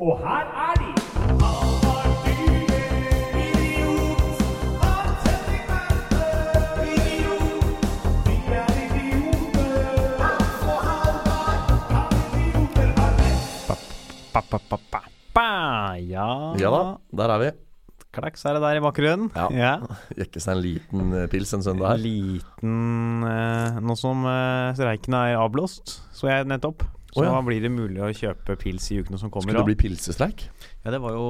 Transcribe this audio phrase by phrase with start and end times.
[0.00, 2.04] Og her er de!
[14.34, 15.00] Pa, pa, pa, pa,
[15.32, 15.94] pa.
[16.02, 16.26] Ja.
[16.58, 16.80] Ja da,
[17.14, 17.50] der er vi.
[18.14, 19.30] Klaks er det der i bakgrunnen.
[19.54, 19.76] Ja.
[20.20, 22.02] Jekke seg en liten eh, pils en søndag her.
[22.02, 26.82] Liten eh, Nå som eh, streiken er avblåst, så jeg nettopp.
[27.14, 27.34] Så oh, ja.
[27.46, 29.46] blir det mulig å kjøpe pils i ukene som kommer.
[29.46, 30.48] Skulle det bli pilsestreik?
[30.82, 31.26] Ja, det var jo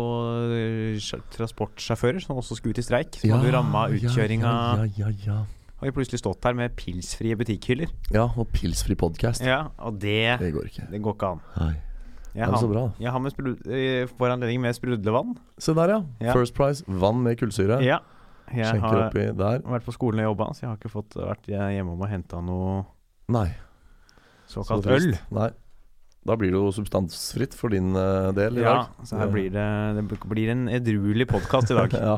[0.56, 3.18] eh, transportsjåfører som også skulle ut i streik.
[3.20, 4.48] Som hadde ramma utkjøringa.
[4.48, 5.40] Ja, ja, ja, ja.
[5.82, 7.90] Har jo plutselig stått her med pilsfrie butikkhyller.
[8.14, 9.44] Ja, og pilsfri podkast.
[9.44, 10.86] Ja, og det Det går ikke.
[10.88, 11.42] Det går ikke an.
[11.60, 11.74] Nei.
[12.34, 12.84] Jeg Er det har, så bra?
[12.98, 15.36] jeg har med eh, for anledning med sprudlevann.
[15.58, 16.00] Se der, ja.
[16.24, 16.32] Ja.
[16.32, 16.82] First Price.
[16.88, 17.82] Vann med kullsyre.
[17.84, 17.98] Ja.
[18.48, 19.60] Jeg Skjenker har oppi der.
[19.68, 22.84] vært på skolen og jobba, så jeg har ikke fått vært hjemme og henta noe
[23.28, 23.50] Nei.
[24.48, 25.14] såkalt øl.
[25.30, 25.50] Nei.
[26.24, 29.06] Da blir det jo substansfritt for din eh, del i Ja, dag.
[29.08, 29.66] så her blir det
[29.98, 31.92] Det blir en edruelig podkast i dag.
[32.08, 32.14] ja.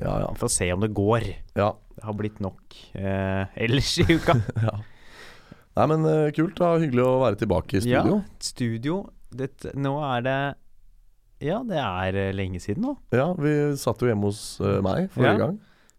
[0.00, 0.30] ja, ja.
[0.34, 1.28] For å se om det går.
[1.58, 1.72] ja.
[1.96, 4.34] Det har blitt nok eh, ellers i uka.
[4.66, 4.74] ja.
[5.76, 6.58] Nei, men uh, kult.
[6.58, 8.18] da Hyggelig å være tilbake i studio.
[8.18, 8.98] Ja, studio.
[9.36, 10.36] Det, nå er det
[11.46, 12.92] Ja, det er eh, lenge siden nå.
[13.16, 15.40] Ja, vi satt jo hjemme hos uh, meg forrige Ja.
[15.46, 15.56] gang.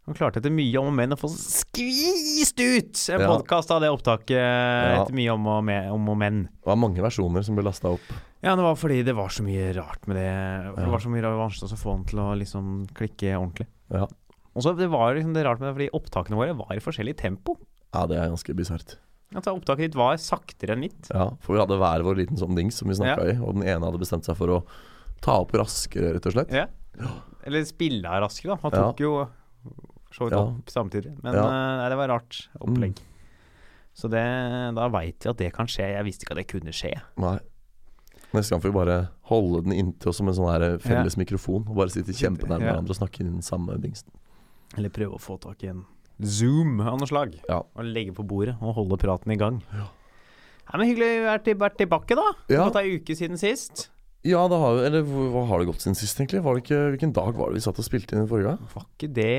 [0.08, 3.28] Han klarte etter mye om og men å få skvist ut en Ja.
[3.28, 6.44] podkast av det opptaket etter mye om og, med, om og men.
[6.48, 8.08] Det var mange versjoner som ble lasta opp.
[8.42, 10.28] Ja, det var fordi det var så mye rart med det.
[10.30, 10.72] Ja.
[10.78, 13.68] Det var så mye vanskelig å få den til å liksom klikke ordentlig.
[13.92, 14.08] Ja.
[14.56, 17.18] Og så det var liksom det rart med det, fordi opptakene våre var i forskjellig
[17.18, 17.58] tempo.
[17.94, 18.96] ja, det er ganske bisart.
[19.36, 21.10] Altså, opptaket ditt var saktere enn mitt.
[21.12, 23.34] Ja, for vi hadde hver vår liten sånn dings som vi snakka Ja.
[23.34, 24.64] i, og den ene hadde bestemt seg for å
[25.20, 26.52] ta opp raskere, rett og slett.
[26.54, 26.68] Ja.
[27.44, 28.58] Eller spille raskere, da.
[28.64, 28.92] Han Ja.
[28.92, 29.28] tok jo
[30.12, 30.44] så vidt Ja.
[30.46, 31.16] opp samtidig.
[31.24, 31.46] Men Ja.
[31.48, 32.96] eh, nei, det var rart opplegg.
[32.96, 33.14] Mm.
[33.98, 35.94] Så det, da veit vi at det kan skje.
[35.96, 37.02] Jeg visste ikke at det kunne skje.
[37.18, 37.40] Nei.
[38.34, 41.76] Neste gang får vi bare holde den inntil oss som en sånn felles mikrofon, og
[41.76, 42.74] bare sitte kjempenær Ja.
[42.74, 44.10] hverandre og snakke inn den samme dingsen.
[44.78, 45.86] Eller prøve å få tak i en
[46.22, 47.40] Zoom av noe slag.
[47.48, 47.60] Ja.
[47.76, 49.62] Og legge på bordet og holde praten i gang.
[49.72, 49.88] Ja.
[50.73, 52.32] Nei, men Hyggelig å være vært tilbake, da.
[52.48, 53.90] Det har gått ei uke siden sist.
[54.26, 56.42] Ja, det har Eller hva har det gått siden sist, egentlig?
[56.45, 58.70] Var det ikke, hvilken dag var det vi satt og spilte inn forrige gang?
[58.73, 59.32] Var ikke det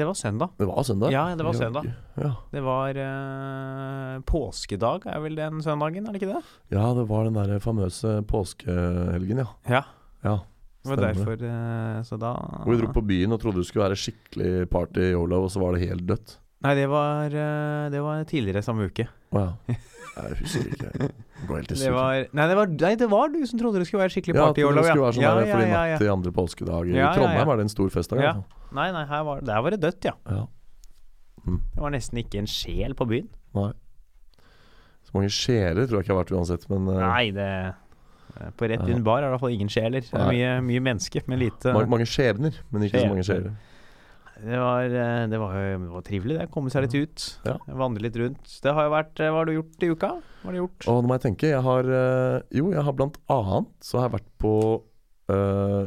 [0.00, 0.54] Det var søndag.
[0.58, 1.14] Det var søndag?
[1.14, 1.88] Ja, det var søndag.
[2.18, 2.32] Ja.
[2.52, 6.42] Det var uh, påskedag, er vel den søndagen, er det ikke det?
[6.74, 9.48] ja, det var den der famøse påskehelgen, ja.
[9.70, 9.82] Ja.
[10.26, 10.36] ja.
[10.82, 12.34] Det var derfor uh, Så da
[12.64, 15.52] Hvor vi dro på byen og trodde det skulle være skikkelig party i Yolo, og
[15.54, 16.38] så var det helt dødt.
[16.62, 19.06] Nei, det var, uh, det var tidligere samme uke.
[19.32, 19.76] Å ja.
[20.12, 21.12] Jeg husker ikke.
[21.42, 24.36] Det var, nei, det var, nei, det var du som trodde det skulle være skikkelig
[24.38, 26.32] party i Ja, det skulle være sånn ja, der, ja, fordi ja, natt til andre
[26.36, 27.46] påskedag I Trondheim ja.
[27.48, 28.22] var det en stor festdag.
[28.22, 28.34] Ja.
[28.38, 28.66] altså.
[28.78, 30.14] Nei, nei, var, der var det dødt, ja.
[30.30, 30.44] Ja.
[31.42, 33.28] Det var nesten ikke en sjel på byen.
[33.58, 33.72] Nei.
[35.02, 38.68] Så mange sjeler tror jeg ikke har vært uansett, men uh, Nei, det eh, På
[38.70, 38.94] Rett Ja.
[38.94, 40.06] Inn bar er det i hvert fall ingen sjeler.
[40.06, 43.52] Det er mye, mye menneske, men lite mange, skjebner, men ikke så mange sjeler.
[44.40, 46.48] Det var, eh, det var, det var trivelig, det.
[46.54, 47.26] Komme seg litt ut.
[47.46, 47.56] Ja.
[47.82, 48.54] Vandre litt rundt.
[48.64, 50.10] Det har jo vært eh, Hva har du gjort i uka?
[50.40, 50.88] Hva har du gjort?
[50.88, 54.08] Og nå må jeg tenke, jeg har eh, Jo, jeg har blant annet så har
[54.08, 54.54] jeg vært på
[55.32, 55.86] uh,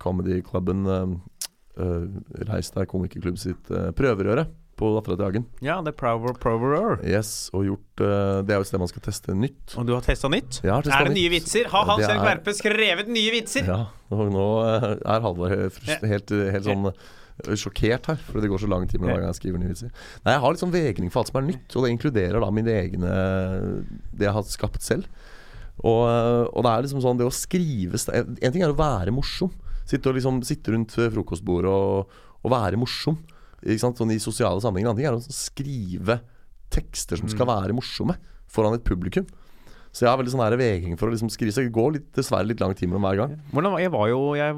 [0.00, 2.04] comedyklubben uh,
[2.46, 4.46] Reis deg komikerklubb sitt uh, prøverøre
[4.80, 5.44] på Dattera til Hagen.
[5.64, 6.98] Ja, The Prover Proverer.
[7.06, 9.76] Yes, og gjort uh, Det er jo et sted man skal teste nytt.
[9.76, 10.62] Og du har testa nytt?
[10.64, 11.20] Ja, har testet Er det nytt.
[11.20, 11.70] nye vitser?
[11.72, 13.68] Har Hans Erik er- Verpe skrevet nye vitser?
[13.68, 13.80] Ja,
[14.10, 15.80] og nå uh, er Halvor helt,
[16.14, 19.30] helt, helt sånn eh, sjokkert her, fordi det går så lang tid mellom hver gang
[19.34, 19.92] jeg skriver nye vitser.
[20.24, 22.50] Nei, jeg har litt sånn vegring for alt som er nytt, og det inkluderer da
[22.52, 23.12] mine egne
[24.12, 25.08] Det jeg har skapt selv.
[25.80, 26.04] Og,
[26.52, 29.48] og det er liksom sånn Det å skrive En ting er å være morsom.
[29.88, 33.16] Sitte, og liksom, sitte rundt frokostbordet og, og være morsom.
[33.60, 34.92] Sånn I sosiale sammenhenger.
[34.92, 36.20] En ting er å skrive
[36.72, 38.16] tekster som skal være morsomme
[38.50, 39.26] foran et publikum.
[39.90, 41.52] Så jeg har veldig sånn vegring for å liksom skrive.
[41.54, 43.32] Så det går litt, dessverre litt lang tid mellom hver gang.
[43.50, 44.54] Hvordan, jeg, var jo, jeg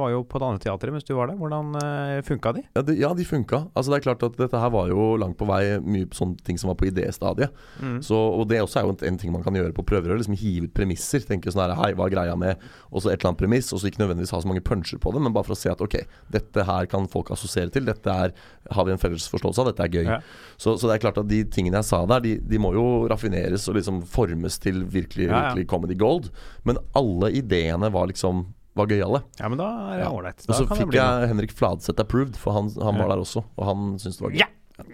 [0.00, 1.36] var jo på det andre teatret mens du var der.
[1.40, 2.62] Hvordan uh, funka de?
[2.78, 3.66] Ja, de, ja, de funka.
[3.74, 6.60] Altså, det er klart at dette her var jo langt på vei mye sånne ting
[6.60, 7.52] som var på idéstadiet.
[7.82, 7.98] Mm.
[8.06, 10.16] Så, og det også er jo en, en ting man kan gjøre på prøverør.
[10.22, 11.28] Liksom hive ut premisser.
[11.28, 13.82] Tenke sånn her Hei, hva er greia med Og så et eller annet premiss, og
[13.82, 15.84] så ikke nødvendigvis ha så mange puncher på det, men bare for å se at
[15.84, 15.98] ok,
[16.32, 17.84] dette her kan folk assosiere til.
[17.88, 18.32] Dette er
[18.72, 19.70] Har vi en felles forståelse av.
[19.70, 20.08] Dette er gøy.
[20.08, 20.20] Ja.
[20.56, 22.86] Så, så det er klart at de tingene jeg sa der, de, de må jo
[23.10, 25.40] raffineres og liksom formes til virkelig, Ja, ja.
[25.54, 26.30] virkelig comedy gold.
[26.64, 28.46] Men alle ideene var liksom
[28.78, 29.22] var gøyale.
[29.40, 30.44] Ja, men da er det ålreit.
[30.48, 33.98] Og så fikk jeg Henrik Fladseth approved, for han, han var der også, og han
[33.98, 34.38] syntes det var gøy.
[34.38, 34.46] Ja!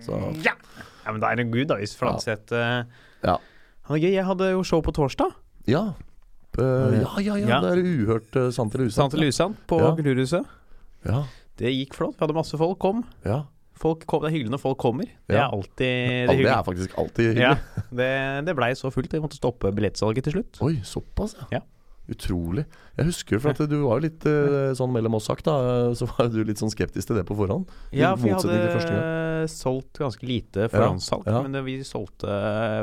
[0.03, 0.55] Så, Ja!
[1.05, 2.85] ja, men da er det gud, da, hvis Fladseth uh,
[3.23, 3.37] Ja.
[3.87, 4.13] Han er gøy.
[4.17, 5.31] Jeg hadde jo show på torsdag.
[5.69, 5.93] ja.
[6.57, 6.63] Eh,
[7.03, 9.13] ja, ja, ja, det er uhørt uh, sant eller usant.
[9.13, 9.59] Sant eller usant?
[9.69, 9.91] På Ja.
[9.95, 10.47] Kulturhuset.
[11.05, 11.19] Ja,
[11.61, 12.15] Det gikk flott.
[12.17, 12.79] Vi hadde masse folk.
[12.81, 13.05] Kom.
[13.27, 13.43] ja.
[13.77, 14.25] Folk kom.
[14.25, 15.09] Det er hyggelig når folk kommer.
[15.29, 16.49] Det er alltid det er hyggelig.
[16.49, 17.47] det er faktisk alltid hyggelig.
[17.47, 18.11] Ja, det,
[18.49, 19.13] det blei så fullt.
[19.13, 20.61] Vi måtte stoppe billettsalget til slutt.
[20.65, 21.59] Oi, såpass, ja.
[21.59, 21.65] Ja.
[22.07, 22.63] Utrolig.
[22.95, 25.91] Jeg husker for at du var jo litt eh, sånn mellom oss sagt, da.
[25.99, 27.67] Så var du litt sånn skeptisk til det på forhånd.
[27.91, 31.43] Ja, for vi hadde solgt ganske lite forhåndssalg, ja.
[31.43, 32.31] men det, vi solgte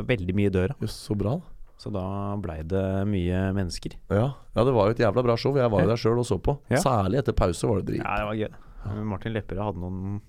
[0.10, 0.76] veldig mye i døra.
[0.84, 1.38] Jøss, så bra.
[1.80, 2.04] Så da
[2.40, 3.96] blei det mye mennesker.
[4.12, 4.28] Ja.
[4.56, 5.56] ja, det var jo et jævla bra show.
[5.60, 6.56] Jeg var jo der sjøl og så på.
[6.72, 6.84] Ja.
[6.84, 8.04] Særlig etter pause var det drit.
[8.04, 9.04] Ja, det var gøy.
[9.08, 10.22] Martin Lepperød hadde noen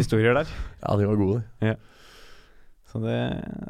[0.00, 0.50] historier der.
[0.82, 1.42] Ja, de var gode.
[1.62, 1.74] de.
[2.88, 3.16] Så det,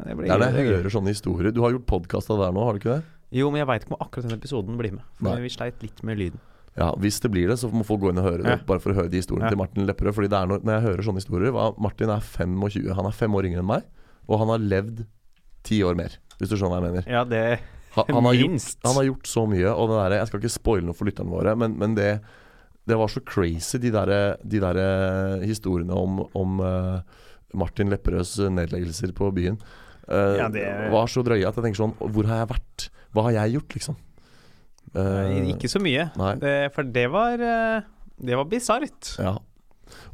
[0.07, 1.51] det blir Det er det jeg hører sånne historier.
[1.55, 3.05] Du har gjort podkast av det der nå, har du ikke det?
[3.35, 5.03] Jo, men jeg veit ikke om akkurat den episoden blir med.
[5.19, 5.41] For Nei.
[5.43, 6.39] vi sleit litt med lyden.
[6.79, 8.53] Ja, Hvis det blir det, så må folk gå inn og høre det.
[8.55, 8.61] Ja.
[8.69, 9.51] Bare for å høre de historiene Ja.
[9.51, 10.15] til Martin Lepperød.
[10.15, 12.95] Fordi det er når, når jeg hører sånne historier Martin er 25.
[12.95, 13.83] Han er fem år yngre enn meg.
[14.29, 15.03] Og han har levd
[15.67, 17.11] ti år mer, hvis du skjønner hva jeg mener.
[17.11, 17.43] Ja, det
[17.99, 19.71] Han, han, har, gjort, han har gjort så mye.
[19.75, 22.21] Og det der, Jeg skal ikke spoile noe for lytterne våre, men, men det,
[22.88, 24.11] det var så crazy, de der,
[24.43, 27.19] de der eh, historiene om, om eh,
[27.58, 29.61] Martin Lepperøds nedleggelser på byen.
[30.08, 32.85] Uh, Ja, det- var så drøye at jeg tenker sånn Hvor har jeg vært?
[33.12, 33.96] Hva har jeg gjort, liksom?
[34.94, 36.06] Uh, Nei, Ikke så mye.
[36.40, 39.11] Det, for det var Det var bisart.
[39.20, 39.34] Ja.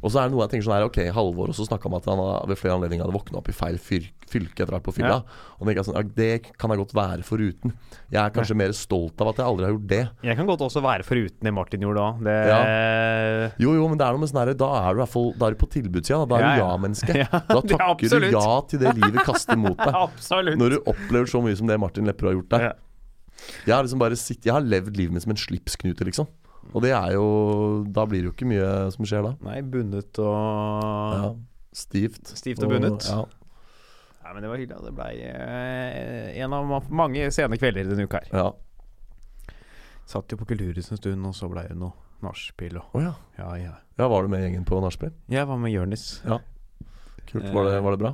[0.01, 2.07] Og så er det noe jeg tenker sånn her Ok, Halvor også snakka om at
[2.09, 4.95] han ved flere anledninger hadde våkna opp i feil fylke etter å ha vært på
[4.97, 5.17] fylla.
[5.59, 7.73] Og tenker sånn, Det kan jeg godt være foruten.
[8.11, 10.01] Jeg er kanskje mer stolt av at jeg aldri har gjort det.
[10.29, 12.23] Jeg kan godt også være foruten det Martin gjorde òg.
[12.25, 12.37] Det
[13.61, 15.29] Jo, jo, men det er noe med sånn her Da er du i hvert fall
[15.37, 16.21] Da er du på tilbudssida.
[16.25, 16.69] Da Da er Ja, du ja.
[16.69, 17.13] ja-menneske.
[17.25, 19.93] Ja, Da er takker du ja til det livet kaster mot deg.
[20.07, 20.57] Absolutt.
[20.59, 22.65] Når du opplever så mye som det Martin Lepperød har gjort der.
[22.69, 22.73] Ja.
[23.67, 26.27] Jeg har liksom bare sitt, Jeg har levd livet mitt som en slipsknute, liksom.
[26.73, 27.25] Og det er jo
[27.93, 29.33] Da blir det jo ikke mye som skjer da.
[29.45, 31.33] Nei, bundet og Ja.
[31.75, 32.31] Stivt.
[32.39, 33.03] Stivt og bundet.
[33.09, 33.25] Ja.
[34.25, 34.83] Nei, men det var hyggelig.
[34.85, 38.29] Det blei eh, en av mange sene kvelder denne uka her.
[38.33, 38.47] ja.
[40.05, 43.13] Satt jo på Kulturhuset en stund, og så blei det noe nachspiel og Å ja.
[43.39, 43.71] Ja, ja.
[43.97, 44.07] ja.
[44.11, 45.11] Var du med gjengen på nachspiel?
[45.33, 46.21] Jeg var med Jonis.
[47.25, 47.47] Kult.
[47.49, 48.11] Var det, var det bra?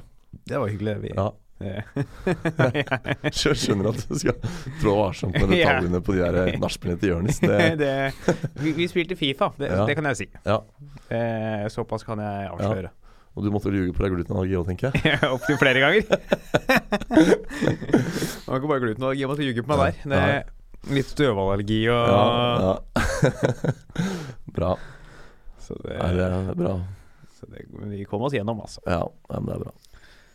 [0.47, 0.93] Det var hyggelig.
[1.03, 1.25] Vi, Ja.
[1.61, 1.83] Eh,
[3.37, 4.37] Skjø- Skjønner at du skal
[4.81, 5.73] trå varsomt med Ja.
[5.75, 7.41] detaljene på de der nachspielene til Jonis.
[8.63, 9.85] Vi, vi spilte Fifa, det, Ja.
[9.89, 10.27] det kan jeg si.
[10.45, 10.57] ja.
[11.11, 12.89] Eh, såpass kan jeg avsløre.
[13.35, 15.19] Og du måtte ljuge på deg glutenallergi òg, tenker jeg.
[15.31, 16.01] Opptil flere ganger.
[17.11, 20.43] det var ikke bare glutenallergi, jeg måtte ljuge på meg der.
[20.83, 22.23] Det litt støvallergi og Ja,
[22.65, 22.73] ja.
[24.55, 24.71] bra.
[25.61, 26.73] Så, det, Nei, det er bra.
[27.37, 28.81] så det, vi kom oss gjennom, altså.
[28.89, 29.73] Ja, ja, men det er bra.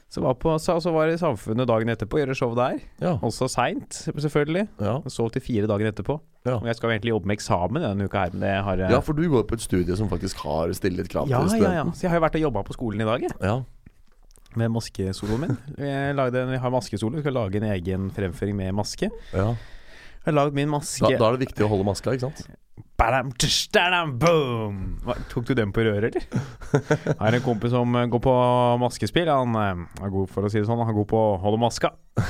[0.09, 2.77] Så var, på, så, så var det i Samfunnet dagen etterpå, gjøre show der.
[3.03, 3.17] Ja.
[3.27, 4.69] Også seint, selvfølgelig.
[4.79, 6.21] Ja, Sov til fire dagen etterpå.
[6.47, 6.61] Ja.
[6.61, 9.01] Og jeg skal jo egentlig jobbe med eksamen denne uka her, men det har ja,
[9.03, 11.65] for du går på et studie som faktisk har stillet krav ja, til ja, ja.
[11.65, 11.97] studenten.
[11.99, 13.35] Så jeg har jo vært og jobba på skolen i dag, jeg.
[13.43, 13.57] Ja.
[14.57, 15.57] Med maskesoloen min.
[15.77, 19.11] Jeg, lagde, en- jeg har maskesolo, skal lage en egen fremføring med maske.
[19.35, 19.49] ja.
[20.27, 22.47] Jeg har lagd min maske Da, da er det viktig å holde maska, ikke sant?
[22.97, 24.77] Badam, tsh, dadam, boom.
[25.05, 26.25] Hva, Tok du den på røret, eller?
[27.05, 28.37] Jeg har en kompis som eh, går på
[28.81, 29.29] maskespill.
[29.29, 31.61] Han eh, er god for å si det sånn, han er god på å holde
[31.61, 31.93] maska.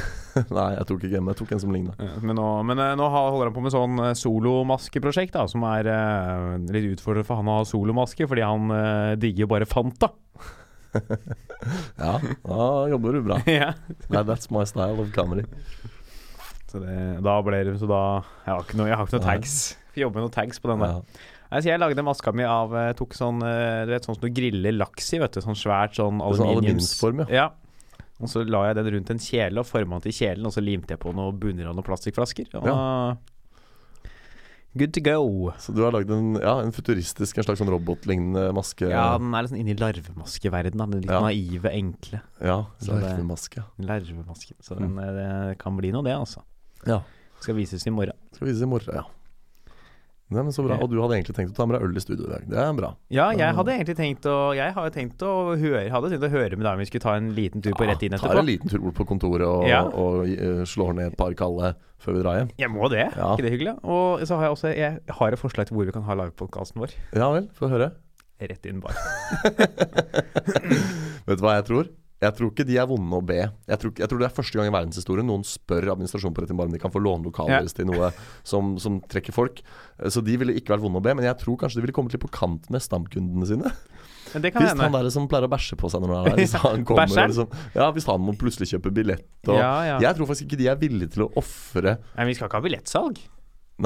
[0.56, 1.94] Nei, jeg tok ikke en, jeg tok en som ligna.
[2.18, 6.58] Men nå, men eh, nå holder han på med sånn solomaskeprosjekt, da, som er uh,
[6.74, 10.10] litt utfordrende for han å ha solomaske, fordi han uh, digger bare Fanta.
[11.96, 13.38] Ja, da jobber du bra.
[13.48, 13.78] yeah.
[14.12, 15.46] Nei, that's my style of comedy.
[16.76, 18.02] Så det, da ble det Så da
[18.44, 19.56] Jeg har ikke noe, jeg har ikke noe tags.
[19.94, 20.96] Får jobbe med noen tags på den der.
[20.99, 21.34] Ja.
[21.46, 24.32] Altså, jeg lagde maska mi av Jeg Tok sånn eh, Du vet sånn som du
[24.34, 25.40] griller laks i, vet du.
[25.44, 27.46] Sånn svært sånn er sånn aluminiumsform, ja.
[27.46, 28.02] ja.
[28.17, 30.62] Og så la jeg den rundt en kjele og forma den til kjelen, og så
[30.64, 32.55] limte jeg på noen bunner av noen plastikkflasker.
[32.62, 33.19] Og
[34.76, 35.52] Good to go.
[35.58, 38.90] Så du har lagd en, ja, en futuristisk, en slags sånn robotlignende maske?
[38.90, 40.83] Ja, den er litt sånn inne i larvemaskeverden.
[40.83, 41.21] Den litt Ja.
[41.25, 44.52] naive, enkle Ja, Så det- larvemaske.
[44.61, 45.16] Så den, mm.
[45.16, 46.42] det kan bli noe, det, altså.
[46.87, 47.02] Ja.
[47.43, 48.16] Skal vises i morgen.
[48.37, 49.05] Skal vise i morgen, ja.
[50.26, 50.75] Nei, men Så bra.
[50.83, 52.47] Og du hadde egentlig tenkt å ta med deg øl i studio i dag.
[52.50, 52.88] Det er bra.
[53.14, 56.57] Ja, jeg hadde egentlig tenkt å Jeg hadde tenkt å høre Hadde tenkt å høre
[56.59, 58.35] med deg om vi skulle ta en liten tur på rett inn Ja, etterpå.
[58.35, 59.85] Ta en liten tur bort på kontoret og, Ja.
[59.87, 62.50] og og, slår ned et par kalde før vi drar hjem.
[62.59, 63.05] Jeg må det.
[63.14, 63.28] Ja.
[63.37, 63.76] ikke det hyggelig?
[63.85, 66.83] Og så har jeg også Jeg har et forslag til hvor vi kan ha livepodkasten
[66.83, 66.97] vår.
[67.14, 67.93] Ja vel, få høre.
[68.43, 68.99] Rett inn, bare.
[71.26, 71.88] Vet du hva jeg tror?
[72.26, 73.38] Jeg tror ikke de er vonde å be.
[73.71, 76.59] Jeg tror, jeg tror det er første gang i verdenshistorien noen spør administrasjonen på Rettin
[76.59, 77.76] bare om de kan få låne lokalet Ja.
[77.78, 78.11] til noe
[78.47, 79.62] som, som trekker folk.
[80.11, 82.16] Så de ville ikke vært vonde å be, men jeg tror kanskje de ville kommet
[82.16, 83.73] litt på kant med stamkundene sine.
[84.35, 86.40] Men det kan Hvis han der som pleier å bæsje på seg når han er
[86.42, 89.97] hvis han kommer liksom, Ja, hvis han må plutselig kjøpe billett og Ja, ja.
[90.02, 92.64] Jeg tror faktisk ikke de er villige til å ofre Nei, vi skal ikke ha
[92.66, 93.23] billettsalg.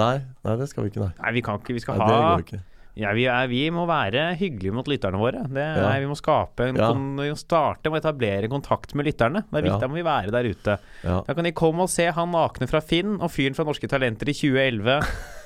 [0.01, 0.15] Nei,
[0.47, 1.13] nei, det skal vi ikke, nei.
[1.21, 1.75] Nei, vi kan ikke.
[1.77, 2.61] Vi skal nei det ha.
[3.01, 5.41] Ja, vi, er, vi må være hyggelige mot lytterne våre.
[5.49, 5.93] Det er, Ja.
[6.03, 6.91] Vi må skape en Ja.
[6.93, 9.43] kon, starte med å etablere kontakt med lytterne.
[9.51, 10.79] Det er viktig, da må vi være der ute.
[11.03, 14.29] Da kan de komme og se han nakne fra Finn og fyren fra Norske Talenter
[14.29, 15.01] i 2011.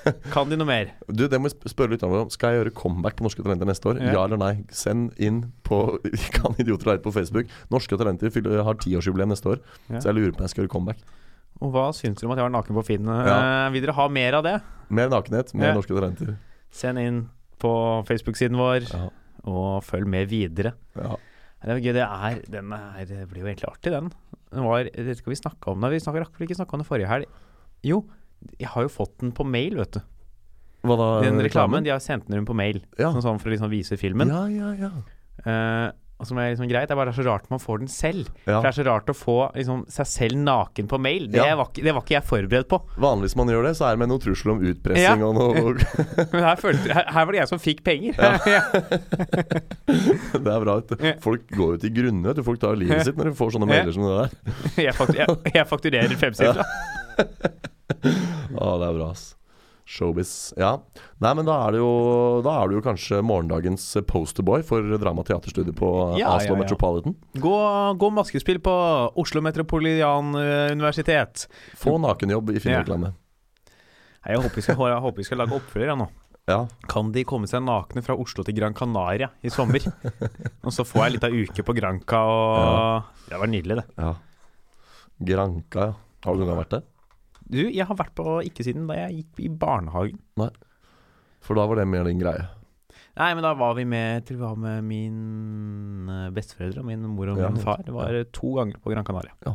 [0.35, 0.91] Kan de noe mer?
[1.09, 2.29] Du, det må jeg sp- spørre lytterne om.
[2.29, 4.03] Skal jeg gjøre comeback på Norske Talenter neste år?
[4.05, 4.25] Ja.
[4.27, 4.51] Eller nei?
[4.69, 5.79] Send inn på
[6.37, 7.49] Kan idioter være på Facebook.
[7.73, 8.29] Norske Talenter
[8.67, 9.63] har tiårsjubileum neste år,
[9.97, 11.01] så jeg lurer på om jeg skal gjøre comeback.
[11.63, 13.09] Og hva syns dere om at jeg var naken på Finn?
[13.09, 13.69] Eh, Ja.
[13.73, 14.55] Vil dere ha mer av det?
[14.91, 16.35] Mer nakenhet, mer norske talenter.
[16.75, 17.21] Send inn
[17.65, 17.73] på
[18.09, 19.09] Facebook-siden vår, Ja.
[19.49, 20.75] og følg med videre.
[20.97, 21.17] Ja.
[21.65, 24.11] Det er gøy, det er Den er, det blir jo egentlig artig, den.
[24.53, 25.91] den var, det skal vi snakke om det?
[25.95, 27.27] Vi snakket, rakk vel ikke snakke om det forrige helg.
[27.85, 28.03] Jo,
[28.61, 30.01] jeg har jo fått den på mail, vet du.
[30.85, 31.07] Hva da?
[31.25, 32.83] Den reklamen, de har sendt den rundt på mail.
[33.01, 33.09] Ja.
[33.15, 34.29] Sånn, sånn for å liksom vise filmen.
[34.29, 34.91] Ja, ja, ja.
[35.49, 38.29] Og som er liksom greit, det er bare så rart man får den selv.
[38.47, 38.61] ja.
[38.61, 41.27] For det er så rart å få liksom, seg selv naken på mail.
[41.29, 41.57] Det, Ja.
[41.59, 42.79] var, ikke, det var ikke jeg forberedt på.
[43.03, 45.27] Vanligvis man gjør det, så er det med noe trussel om utpressing Ja.
[45.27, 45.75] og noe
[46.33, 48.15] Men her, følte, her, her var det jeg som fikk penger.
[50.45, 50.75] Det er bra.
[51.25, 52.35] Folk går jo til grunne.
[52.47, 54.29] Folk tar livet sitt når de får sånne mailer som det der.
[54.87, 56.65] jeg, faktu, jeg, jeg fakturerer femsifra.
[58.55, 59.25] Å, det er bra, ass.
[59.85, 60.55] Showbiz.
[60.57, 60.79] Ja.
[61.21, 61.89] Nei, men da er det jo
[62.45, 66.61] Da er du jo kanskje morgendagens posterboy for dramateaterstudiet på Ja, Oslo ja, ja.
[66.63, 67.17] Metropolitan.
[67.37, 67.53] Gå,
[68.01, 68.75] gå maskespill på
[69.21, 71.45] Oslo Metropolitan eh, Universitet.
[71.77, 72.81] Få nakenjobb i Ja.
[72.89, 73.13] Nei,
[74.25, 76.09] Jeg håper vi skal, håper vi skal lage oppfølger nå.
[76.49, 76.63] Ja.
[76.89, 79.85] Kan de komme seg nakne fra Oslo til Gran Canaria i sommer?
[80.65, 83.87] og så får jeg litt av uke på Granca og Det var nydelig, det.
[84.01, 84.15] ja.
[85.25, 85.95] Granca, ja.
[86.25, 86.83] Har du noen gang vært der?
[87.51, 90.21] Du, jeg har vært på ikke siden da jeg gikk i barnehagen.
[90.41, 90.51] Nei.
[91.45, 92.47] For da var det mer din greie.
[93.15, 97.05] Nei, men da var vi med til vi var med min eh, besteforeldre og min
[97.15, 97.83] mor og Ja, min far.
[97.87, 99.35] Det var to ganger på Gran Canaria.
[99.47, 99.55] Ja.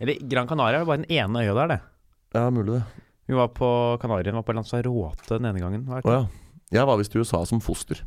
[0.00, 1.80] Eller Gran Canaria er bare den ene øya der, det.
[2.34, 2.84] Ja, mulig det.
[3.26, 3.68] Vi var på
[4.00, 5.84] Kanarien, var på Lanzarote den ene gangen.
[5.88, 6.24] Var det Å ja.
[6.74, 8.00] Jeg var visst i USA som foster.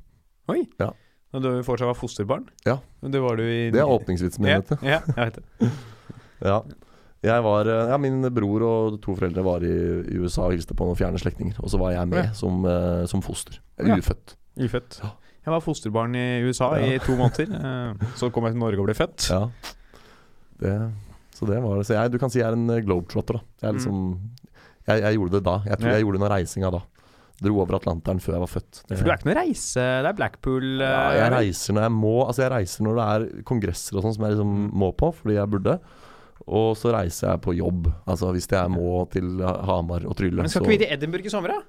[0.51, 0.63] Oi!
[0.82, 0.91] Ja.
[1.36, 2.48] Når du fortsatt var fosterbarn?
[2.65, 2.77] Ja.
[3.03, 4.86] Det var du i Det er åpningsvitsen min, ja, vet du.
[4.88, 5.72] ja, jeg vet det.
[6.48, 6.60] Ja.
[7.24, 9.71] Jeg var, eh, ja, Min bror og to foreldre var i,
[10.13, 11.57] i USA og hilste på noen fjerne slektninger.
[11.63, 12.31] Og så var jeg med Ja.
[12.38, 13.59] som, eh, som foster.
[13.79, 13.95] Ja.
[13.97, 14.36] Ufødt.
[14.57, 15.00] Ufødt.
[15.03, 15.09] Ja.
[15.47, 17.47] Jeg var fosterbarn i USA i to måneder.
[17.47, 19.29] eh, Så kom jeg til Norge og ble født.
[19.29, 19.50] Ja.
[20.59, 20.91] Det,
[21.33, 21.86] så det var det.
[21.88, 23.41] Så jeg, du kan si jeg er en globetrotter, da.
[23.62, 23.77] Jeg, Mm.
[23.77, 24.19] liksom,
[24.88, 25.57] jeg, jeg gjorde det da.
[25.65, 26.81] Jeg tror jeg gjorde noe reisinga da.
[27.39, 28.79] Dro over Atlanteren før jeg var født.
[28.89, 31.91] Det, For du er ikke noe reise Det er Blackpool ja, jeg reiser når jeg
[31.93, 32.13] må.
[32.25, 33.05] Altså jeg reiser når det
[33.38, 34.71] er kongresser og sånn som jeg liksom Mm.
[34.74, 35.79] må på, fordi jeg burde.
[36.48, 37.92] Og så reiser jeg på jobb.
[38.08, 40.38] Altså hvis jeg må til Hamar og trylle.
[40.42, 41.62] Men skal så- ikke vi til Edinburgh i sommer, da?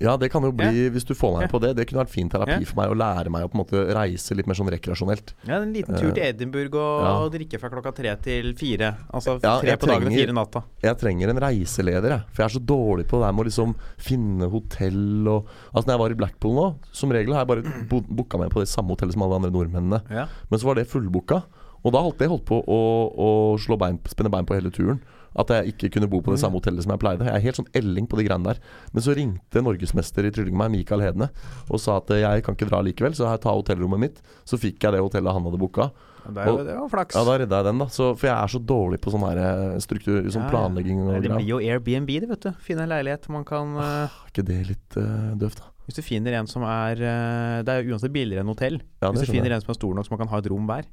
[0.00, 1.48] Ja, det kan jo bli, hvis du får meg Ja.
[1.52, 1.76] på det.
[1.76, 2.64] Det kunne vært fin terapi Ja.
[2.64, 5.34] for meg å lære meg å på en måte reise litt mer sånn rekreasjonelt.
[5.46, 7.38] Ja, En liten tur til Edinburgh og, ja.
[7.38, 8.96] drikke fra klokka tre til fire.
[9.12, 10.62] Altså tre på dagen og fire natta.
[10.82, 12.22] Jeg trenger en reiseleder, jeg.
[12.32, 15.86] For jeg er så dårlig på det der med å liksom finne hotell og Altså
[15.86, 18.60] Når jeg var i Blackpool nå, som regel har jeg bare bo- booka meg på
[18.60, 20.02] det samme hotellet som alle andre nordmennene.
[20.10, 20.26] Ja.
[20.50, 21.44] Men så var det fullbooka.
[21.82, 22.78] Og da holdt jeg holdt på å,
[23.10, 25.00] å slå bein, spenne bein på hele turen.
[25.32, 27.24] At jeg ikke kunne bo på det samme hotellet som jeg pleide.
[27.24, 28.58] Jeg er helt sånn elling på de greiene der.
[28.92, 31.30] Men så ringte norgesmester i trylling meg, Mikael Hedne,
[31.72, 34.20] og sa at jeg kan ikke dra likevel, så jeg tar hotellrommet mitt.
[34.44, 35.88] Så fikk jeg det hotellet han hadde booka.
[36.22, 37.16] Det, Og- det var flaks.
[37.16, 37.86] Ja, da redda jeg den, da.
[37.90, 41.32] Så, for jeg er så dårlig på sånn eh, struktur, sånn Ja, planlegging og det
[41.32, 42.52] blir jo Airbnb, det, vet du.
[42.62, 45.72] Finne en leilighet man kan eh, Er ikke det litt uh, døvt, da?
[45.88, 48.78] Hvis du finner en som er eh, Det er jo uansett billigere enn hotell.
[49.02, 49.58] Ja, Hvis du finner jeg.
[49.58, 50.86] en som er stor nok så man kan ha et rom hver,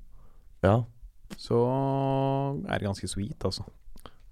[0.66, 0.78] Ja.
[1.38, 1.60] så
[2.68, 3.64] er det ganske sweet, altså.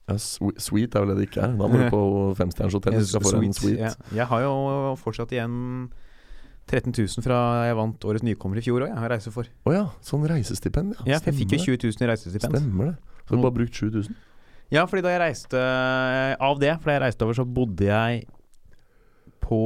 [0.10, 1.54] ja sweet er vel det det ikke er.
[1.56, 2.02] Da må du på
[2.40, 3.80] femstjerners hotell hvis du skal få en sweet.
[3.80, 3.94] Ja.
[4.24, 4.54] Jeg har jo
[5.00, 5.58] fortsatt igjen
[6.68, 7.38] 13 000 fra
[7.70, 9.48] jeg vant Årets nykommer i fjor òg, jeg har reise for.
[9.48, 11.14] Å ja, sånn reisestipend, ja.
[11.14, 12.58] Ja, for jeg fikk jo Stemmer 20 000 i reisestipend.
[12.60, 12.96] Stemmer det.
[13.28, 14.18] Så du bare brukt 7000?
[14.72, 15.60] Ja, fordi da jeg reiste
[16.44, 18.26] Av det, fordi jeg reiste over, så bodde jeg
[19.44, 19.60] på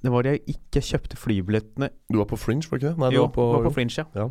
[0.00, 3.02] Det var det jeg ikke kjøpte flybillettene Du var på Fringe, var ikke det?
[3.02, 4.06] Nei, du Jo, var på, var på Fringe, ja.
[4.16, 4.30] Ja.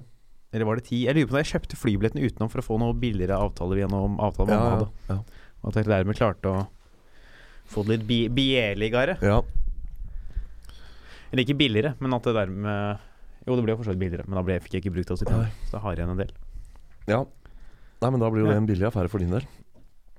[0.53, 1.01] Eller var det ti?
[1.07, 4.19] Jeg lurer på det, jeg kjøpte flybillettene utenom for å få noe billigere avtaler gjennom
[4.21, 4.87] avtalen ja, hadde.
[5.09, 5.17] ja.
[5.63, 6.63] Og at jeg dermed klarte å
[7.73, 9.17] få det litt bi billigere.
[9.23, 9.41] ja.
[11.33, 12.99] Eller ikke billigere, men at det dermed
[13.47, 15.09] Jo, det ble jo for så vidt billigere, men da ble, fikk jeg ikke brukt
[15.09, 15.17] det.
[15.17, 16.35] Så da har igjen en del.
[17.09, 17.23] ja.
[18.03, 19.45] Nei, men da blir jo det en billig affære for din del.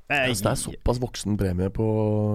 [0.09, 1.85] Altså, det er såpass voksen premie på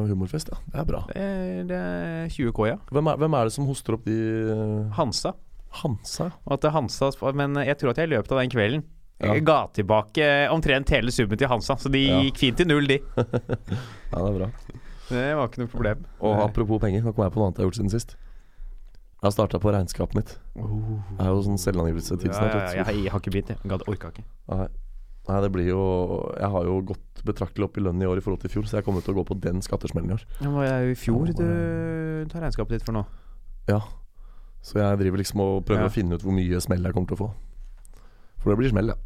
[0.10, 0.58] humorfest, ja.
[0.70, 1.02] Det er bra.
[1.10, 2.78] Det er, det er 20 K, ja.
[2.94, 4.16] Hvem er, hvem er det som hoster opp de
[4.54, 5.34] eh, Hansa.
[5.70, 6.32] Hansa?
[6.48, 8.84] Hansa Men jeg tror at jeg i løpet av den kvelden
[9.20, 9.34] Ja.
[9.44, 12.22] Ga tilbake omtrent hele summen til Hansa, så de Ja.
[12.24, 13.00] gikk fint til null, de.
[13.18, 14.48] Ja, det er bra.
[15.10, 16.06] Det var ikke noe problem.
[16.22, 18.16] Og apropos penger, nå kom jeg på noe annet jeg har gjort siden sist.
[19.20, 20.32] Jeg har starta på regnskapet mitt.
[20.56, 21.02] Oh.
[21.18, 22.56] Det er jo sånn selvangivelse til snart.
[22.56, 23.60] ja, ja, jeg, har ikke begynt, jeg.
[23.68, 24.24] Gadd- Orka ikke.
[24.54, 24.68] Nei.
[25.30, 25.82] Nei, det blir jo
[26.40, 28.64] Jeg har jo gått betraktelig opp i lønn i år i forhold til i fjor,
[28.72, 30.24] så jeg kommer til å gå på den skattesmellen i år.
[30.40, 33.04] Det var jo i fjor du tar regnskapet ditt for nå.
[33.68, 33.82] Ja.
[34.70, 35.90] Så jeg driver liksom og prøver Ja.
[35.90, 37.30] å finne ut hvor mye smell jeg kommer til å få.
[38.40, 38.98] For det blir smell, ja.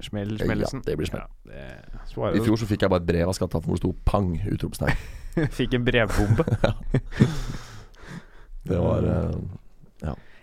[0.00, 1.22] Smell, Ja, det blir smell.
[1.46, 3.92] Ja, det I fjor så fikk jeg bare et brev av skatteetaten hvor det sto
[4.04, 4.96] 'pang!' utropstegn.
[5.58, 6.44] Fikk en brevbombe.
[8.64, 9.36] Det var eh,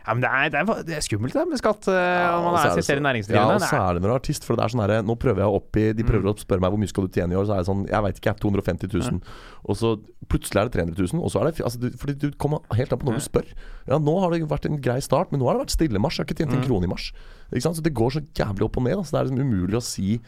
[0.07, 2.39] Ja, Ja, men det er, det er, det er skummelt det med skatt eh, Ja,
[2.41, 3.35] man er så- næringsdrivende.
[3.35, 4.43] Ja, og er- særlig når du er artist.
[4.47, 6.31] For det er sånn her, Nå prøver jeg opp i De prøver Mm.
[6.33, 7.45] å spørre meg hvor mye skal du tjene i år.
[7.45, 8.39] Så er det sånn Jeg veit ikke, jeg.
[8.39, 9.21] 250 000.
[9.67, 9.99] Og så
[10.29, 11.21] plutselig er det 300 000.
[11.23, 13.45] Og så er det altså, du, Fordi du kommer helt an på når du spør.
[13.87, 16.15] Ja, nå har det vært en grei start, men nå har det vært stille mars.
[16.17, 16.67] Jeg har ikke tjent en Mm.
[16.71, 17.11] krone i mars.
[17.51, 17.75] Ikke sant?
[17.75, 18.95] Så det går så jævlig opp og ned.
[18.97, 20.21] Altså, det er liksom umulig å si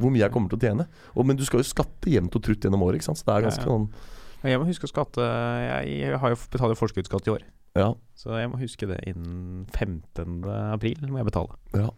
[0.00, 0.86] hvor mye jeg kommer til å tjene.
[1.14, 3.18] Og, men du skal jo skatte jevnt og trutt gjennom året, ikke sant.
[3.20, 3.76] Så det er ganske Ja, ja.
[3.76, 3.88] sånn
[4.42, 7.42] Jeg må huske å skatte Jeg har jo betaler forskuddsskatt i år.
[7.78, 7.92] Ja.
[8.18, 10.42] Så jeg må huske det innen 15.
[10.74, 11.58] april må jeg betale.
[11.74, 11.90] Ja.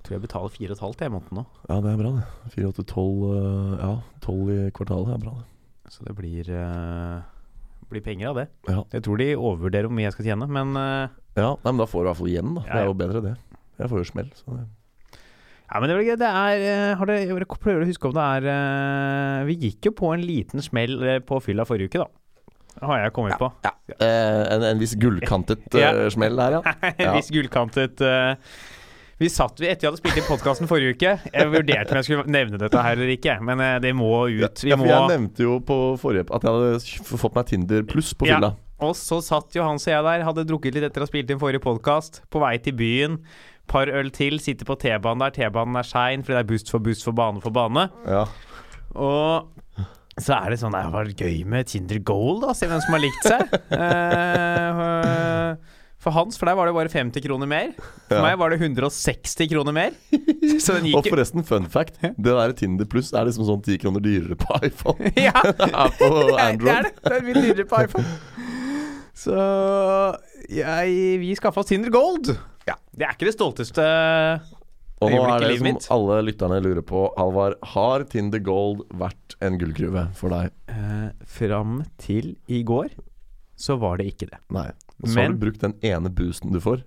[0.00, 1.44] Jeg tror jeg betaler 4,5 i måneden nå.
[1.68, 2.54] ja, det er bra, det.
[2.54, 3.90] 4, 8, 12 Ja,
[4.24, 5.46] 12 i kvartalet er bra, det.
[5.90, 7.20] Så det blir, uh,
[7.90, 8.46] blir penger av det.
[8.70, 8.84] Ja.
[8.94, 11.88] Jeg tror de overvurderer hvor mye jeg skal tjene, men uh, Ja, nei, men da
[11.90, 12.62] får du i hvert fall igjen, da.
[12.64, 13.34] Det Ja, det er jo bedre, det.
[13.80, 14.30] Jeg får jo smell.
[14.38, 14.66] Så det.
[15.70, 16.16] Ja, men det er gøy.
[16.18, 19.92] Det er eh, har det, Jeg prøver å huske om det er Vi gikk jo
[20.00, 20.96] på en liten smell
[21.28, 22.08] på fylla forrige uke, da.
[22.80, 23.48] Har jeg kommet på.
[24.00, 25.90] Eh, en, en viss gullkantet Ja.
[25.92, 26.74] eh, smell der, ja.
[26.94, 27.14] En Ja.
[27.18, 28.34] viss gullkantet uh,
[29.20, 31.10] Vi satt vi etter vi hadde spilt inn podkasten forrige uke.
[31.34, 34.62] Jeg vurderte om jeg skulle nevne dette her eller ikke, men eh, det må ut.
[34.64, 37.84] Vi ja, må for jeg nevnte jo på forrige at jeg hadde fått meg Tinder
[37.90, 38.40] pluss på Ja.
[38.80, 41.40] Og så satt Johans og jeg der, hadde drukket litt etter å ha spilt inn
[41.42, 43.18] forrige podkast, på vei til byen.
[43.68, 45.34] Par øl til, sitter på T-banen der.
[45.36, 47.90] T-banen er sein fordi det er buss for buss for bane for bane.
[48.08, 48.24] Ja.
[48.96, 49.84] Og
[50.22, 52.54] så er det sånn Det var gøy med Tinder Gold, da.
[52.56, 53.40] Se hvem som har likt seg.
[53.74, 55.54] uh,
[56.02, 57.72] for Hans, for deg var det bare 50 kroner mer.
[58.08, 58.22] For Ja.
[58.24, 59.90] meg var det 160 kroner mer.
[60.60, 61.98] Så den Og forresten, fun fact.
[62.00, 65.12] Det der Tinder pluss er liksom sånn 10 kroner dyrere på iPhone.
[65.28, 65.34] Ja!
[65.36, 66.08] på
[66.64, 66.94] Det er det.
[67.04, 68.06] Det er mye dyrere på iPhone.
[69.20, 69.36] Så
[70.48, 72.32] jeg, vi skaffa oss Tinder Gold.
[72.68, 73.84] Ja, Det er ikke det stolteste
[75.00, 75.86] Og nå er det som mitt.
[75.90, 77.54] alle lytterne lurer på, Halvard.
[77.72, 80.50] Har Tinder Gold vært en gullgruve for deg?
[80.68, 82.90] eh, Fram til i går
[83.56, 84.38] så var det ikke det.
[84.52, 84.70] Nei.
[85.04, 86.82] Så har du brukt den ene boosten du får.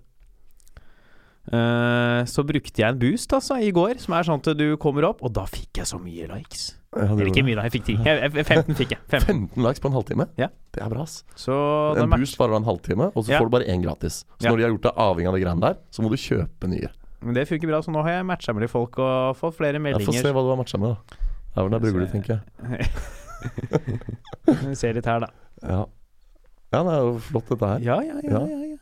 [1.51, 5.03] Eh, så brukte jeg en boost altså i går, som er sånn at du kommer
[5.09, 6.69] opp, og da fikk jeg så mye likes.
[6.93, 7.63] Ja, Eller ikke mye, da.
[7.67, 7.95] Jeg fikk ti.
[8.05, 8.99] Jeg- jeg- 15 fikk jeg.
[9.09, 9.49] 15.
[9.49, 10.27] 15 likes på en halvtime?
[10.37, 10.47] Ja.
[10.71, 11.23] Det er bra, ass.
[11.35, 13.39] Så En boost varer en halvtime, og så Ja.
[13.41, 14.23] får du bare én gratis.
[14.39, 16.69] Så når de har gjort deg avhengig av de greiene der, så må du kjøpe
[16.69, 16.89] nye.
[17.23, 19.79] Men det funker bra, så nå har jeg matcha med litt folk og fått flere
[19.79, 21.19] Jeg får se hva du har matcha med, da.
[21.53, 22.41] Det er vel der Jeg brugger du, tenker jeg.
[24.69, 25.29] Vi ser litt her, da.
[25.63, 25.81] Ja.
[26.73, 27.85] ja, det er jo flott, dette her.
[27.85, 28.31] Ja, ja, ja.
[28.31, 28.41] Ja.
[28.47, 28.77] ja, ja.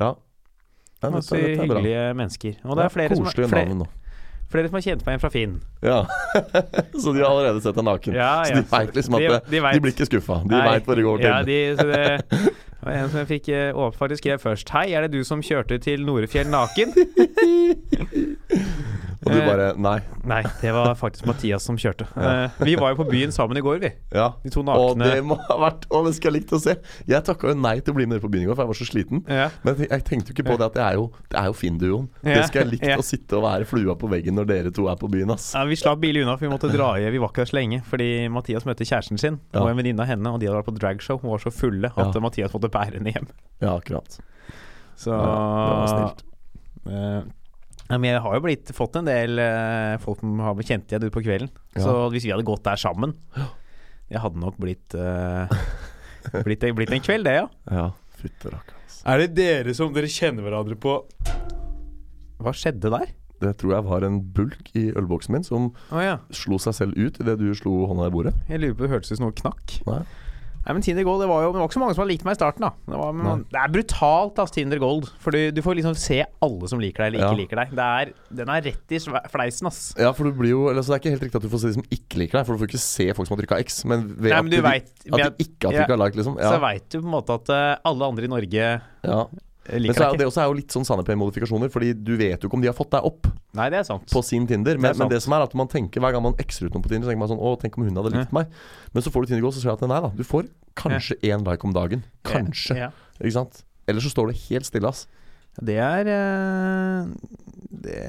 [0.00, 0.10] Ja.
[1.04, 1.80] ja Masse dette, dette er bra.
[1.80, 2.60] hyggelige mennesker.
[2.64, 3.88] Og det er flere som, har- flere,
[4.50, 5.54] flere som har kjent meg igjen fra Finn.
[5.84, 5.98] Ja.
[7.02, 8.16] så de har allerede sett deg naken.
[8.18, 10.40] Ja, Så de veit liksom at De- de de, blir ikke skuffa.
[10.48, 11.30] De veit hvor det går til.
[11.30, 12.04] Ja, de, så det,
[12.80, 14.70] det var en som jeg fikk eh, faktisk skrev først.
[14.72, 16.94] Hei, er det du som kjørte til Norefjell naken?
[19.20, 19.98] Og du bare Nei.
[20.24, 22.06] Nei, det var faktisk Mathias som kjørte.
[22.16, 22.48] Ja.
[22.64, 23.90] vi var jo på byen sammen i går, vi.
[24.16, 24.30] Ja.
[24.40, 26.76] De to Og det må ha vært Å, det skulle jeg likt å se.
[27.08, 28.72] Jeg takka jo nei til å bli med dere på byen i går, for jeg
[28.72, 29.22] var så sliten.
[29.28, 29.48] Ja.
[29.66, 32.06] Men jeg, tenkte jo ikke på det at det er jo, det er jo Finn-duoen.
[32.24, 34.96] Det skulle jeg likt å sitte og være flua på veggen når dere to er
[35.00, 35.50] på byen, ass.
[35.56, 37.58] Ja, vi slapp bilen unna, for vi måtte dra i Vi var ikke der så
[37.58, 37.82] lenge.
[37.90, 40.78] Fordi Mathias møtte kjæresten sin og en venninne av henne, og de hadde vært på
[40.78, 41.20] dragshow.
[41.20, 42.16] Hun var så fulle at.
[42.20, 43.28] Mathias måtte bære henne hjem.
[43.60, 44.20] Ja, akkurat.
[45.00, 47.36] Så Ja, det var snilt.
[47.98, 51.06] Men jeg har jo blitt, fått en del eh, folk som har blitt kjent igjen
[51.06, 51.50] ute på kvelden.
[51.74, 51.82] Ja.
[51.86, 53.16] Så hvis vi hadde gått der sammen
[54.10, 55.50] Det hadde nok blitt eh,
[56.46, 57.48] blitt, blitt en kveld, det, ja.
[57.80, 57.88] Ja,
[58.20, 58.76] fytte rakker.
[59.10, 60.98] Er det dere som dere kjenner hverandre på
[62.42, 63.14] Hva skjedde der?
[63.40, 66.16] Det tror jeg var en bulk i ølboksen min som Å ja.
[66.34, 68.34] slo seg selv ut idet du slo hånda i bordet.
[68.50, 69.78] Jeg lurer på det hørtes ut som noe knakk.
[69.88, 70.02] Nei.
[70.60, 72.24] Nei, men Tinder Gold, det var jo det var ikke så mange som hadde likt
[72.28, 72.60] meg i starten.
[72.66, 75.06] da Det, var, men, det er brutalt, ass, Tinder Gold.
[75.24, 77.38] For du, du får liksom se alle som liker deg eller ikke Ja.
[77.40, 77.72] liker deg.
[77.80, 79.80] Det er, den er rett i sve- fleisen, ass.
[79.98, 81.62] Ja, for du blir jo eller, så Det er ikke helt riktig at du får
[81.64, 83.60] se de som ikke liker deg, for du får ikke se folk som har trykka
[83.64, 83.84] X.
[83.88, 86.36] Men ved Nei, men du at, vet, de, at de ikke har ja, like, liksom.
[86.36, 88.66] Så Ja, veit du på en måte at eh, alle andre i Norge
[89.04, 89.22] ja.
[89.70, 92.58] Men så er, det også er jo litt sånn Sandepay-modifikasjoner, Fordi du vet jo ikke
[92.58, 94.06] om de har fått deg opp Nei, det er sant.
[94.10, 94.78] på sin Tinder.
[94.78, 96.82] Men Det men det som er at man tenker hver gang man x-er ut noen
[96.84, 98.50] på Tinder, så tenker man sånn Å, tenk om hun hadde likt meg.
[98.94, 100.48] Men så får du Tinder Gold, så ser du at nei da, du får
[100.80, 102.02] kanskje én like om dagen.
[102.26, 102.90] Kanskje.
[103.20, 103.62] Ikke sant?
[103.90, 105.06] Eller så står det helt stille, ass.
[105.60, 107.08] Det er eh,
[107.84, 108.00] det,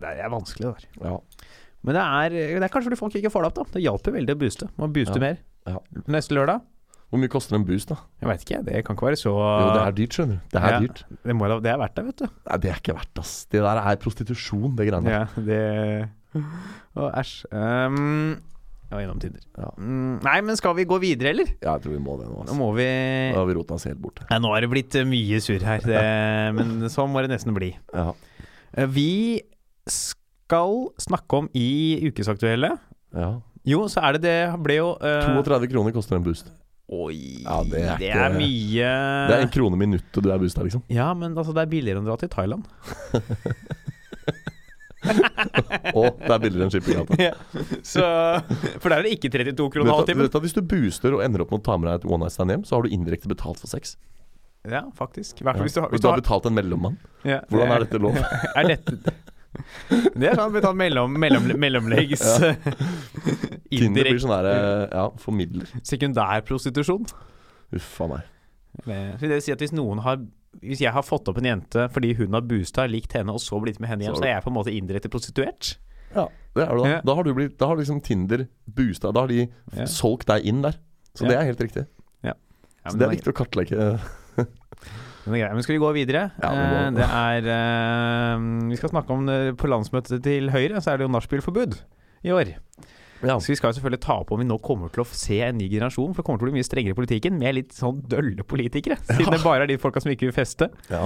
[0.00, 1.10] det er vanskelig, det der.
[1.10, 1.16] Ja.
[1.86, 3.64] Men det er, det er kanskje fordi folk ikke får det opp, da.
[3.78, 4.68] Det hjalp jo veldig å booste.
[4.80, 5.26] Man booster Ja.
[5.30, 5.40] mer.
[5.68, 5.78] Ja.
[6.12, 6.62] Neste lørdag?
[7.10, 7.96] Hvor mye koster en boost, da?
[8.22, 10.44] Jeg veit ikke, det kan ikke være så Jo, det er dyrt, skjønner du.
[10.52, 10.78] Det er Ja.
[10.84, 11.00] dyrt.
[11.26, 12.26] det, må, det er verdt det, vet du.
[12.46, 13.32] Nei, det er ikke verdt, ass.
[13.50, 15.18] Det der er prostitusjon, det greiene der.
[15.18, 15.60] Ja, det
[16.94, 17.32] Å, æsj.
[17.50, 18.38] Um,
[18.90, 19.42] jeg var innom Tinder.
[19.58, 19.68] Ja.
[19.78, 21.50] Mm, nei, men skal vi gå videre, eller?
[21.62, 22.50] Ja, jeg tror vi må det nå, Ass.
[22.50, 22.86] Nå må vi
[23.34, 24.22] Nå har vi rota oss helt bort.
[24.30, 26.00] Nei, Nå er det blitt eh, mye surr her, det,
[26.58, 27.72] men sånn må det nesten bli.
[27.94, 28.12] Ja.
[28.78, 29.42] Eh, Vi
[29.90, 31.68] skal snakke om i
[32.10, 32.72] Ukesaktuelle
[33.14, 33.30] ja.
[33.66, 36.50] Jo, så er det det ble jo uh, 32 kroner koster en boost.
[36.90, 38.88] Oi, Ja, det er det er mye
[39.30, 40.82] Det er en krone minuttet du er boosta, liksom.
[40.90, 42.66] Ja, men altså, det er billigere enn å dra til Thailand.
[45.96, 46.98] Og det er billigere enn shipping.
[47.86, 48.02] Så
[48.82, 50.28] For der er det ikke 32 kroner halvtimen.
[50.44, 52.52] hvis du booster og ender opp med å ta med deg et one night stand
[52.52, 53.94] hjem, så har du indirekte betalt for sex?
[54.68, 55.40] Ja, faktisk.
[55.40, 55.54] Ja.
[55.56, 56.98] hvis du, har- Hvis du har betalt en mellommann.
[57.24, 58.18] ja, Hvordan er dette lov?
[58.58, 59.14] Er dette
[59.90, 62.22] Det er sånn tar mellom, mellom, mellomleggs
[63.70, 65.66] Tinder blir sånn der, ja, formidler.
[65.86, 67.06] sekundærprostitusjon.
[67.76, 68.28] Uff a meg.
[68.84, 70.20] Det det vil si at hvis noen har
[70.62, 73.60] Hvis jeg har fått opp en jente fordi hun har boosta, likt henne, og så
[73.62, 75.76] blitt med henne hjem, Så- så er jeg på en måte indirekte prostituert.
[76.14, 76.24] Ja,
[76.56, 76.88] det er du da.
[76.90, 77.00] Ja.
[77.06, 79.12] Da har du blitt Da har liksom Tinder boosta.
[79.14, 79.46] Da har de
[79.76, 79.84] Ja.
[79.86, 80.74] solgt deg inn der.
[81.14, 81.28] Så Ja.
[81.28, 81.86] det er helt riktig.
[82.24, 82.32] Ja,
[82.88, 84.00] Så det er viktig å kartlegge.
[85.26, 85.52] er.
[85.54, 86.30] Men skal vi gå videre?
[86.40, 90.80] Ja, vi Eh, det er eh, Vi skal snakke om det på landsmøtet til Høyre,
[90.80, 91.76] så er det jo nachspielforbud
[92.24, 92.54] i år.
[93.20, 93.36] Ja.
[93.36, 95.58] Så vi skal jo selvfølgelig ta opp om vi nå kommer til å se en
[95.60, 98.00] ny generasjon, for det kommer til å bli mye strengere i politikken, med litt sånn
[98.08, 98.96] dølle politikere.
[99.10, 100.70] Siden det bare er de folka som ikke vil feste.
[100.92, 101.04] ja.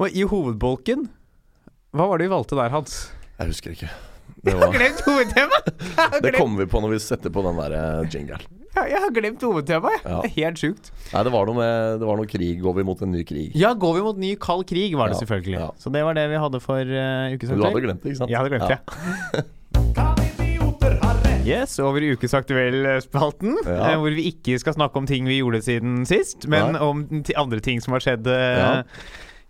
[0.00, 1.08] Og i hovedbolken
[1.92, 3.10] Hva var det vi valgte der, Hans?
[3.36, 3.88] Jeg husker ikke.
[4.40, 6.22] Det, Jeg har glemt hovedtemaet!
[6.24, 8.59] Det kommer vi på når vi setter på den der eh, jingeren.
[8.76, 10.04] Ja, jeg har glemt hovedtemaet.
[10.06, 10.20] Ja.
[10.22, 10.90] Det er helt sjukt.
[11.12, 12.60] Nei, det var noe med Det var noe krig.
[12.62, 13.50] Går vi mot en ny krig?
[13.58, 15.58] Ja, går vi mot ny kald krig, var det Ja, selvfølgelig.
[15.58, 15.70] ja.
[15.78, 17.60] Så det var det vi hadde for uh, Men ukesaktuell.
[17.60, 18.30] du hadde glemt det, ikke sant?
[18.30, 18.78] Jeg hadde glemt Ja.
[18.78, 19.46] det.
[21.50, 23.90] Yes, over i Ukesaktuell-spalten, Ja.
[23.90, 26.80] eh, hvor vi ikke skal snakke om ting vi gjorde siden sist, men Nei.
[26.80, 27.00] om
[27.36, 28.82] andre ting som har skjedd eh, Ja.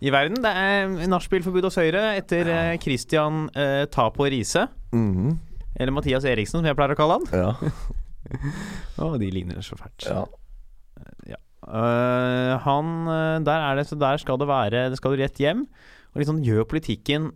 [0.01, 0.41] i verden.
[0.41, 2.77] Det er nachspielforbud hos Høyre etter ja.
[2.81, 4.67] Christian uh, Tapo Riise.
[4.93, 5.37] Mhm.
[5.79, 7.27] Eller Mathias Eriksen, som jeg pleier å kalle han.
[7.31, 7.53] ja.
[9.01, 10.07] Å, de ligner så fælt.
[10.09, 10.25] ja.
[11.61, 15.37] Eh, han eh, Der er det Så der skal det være Det skal du rett
[15.37, 15.59] hjem.
[16.11, 17.27] Og liksom gjør politikken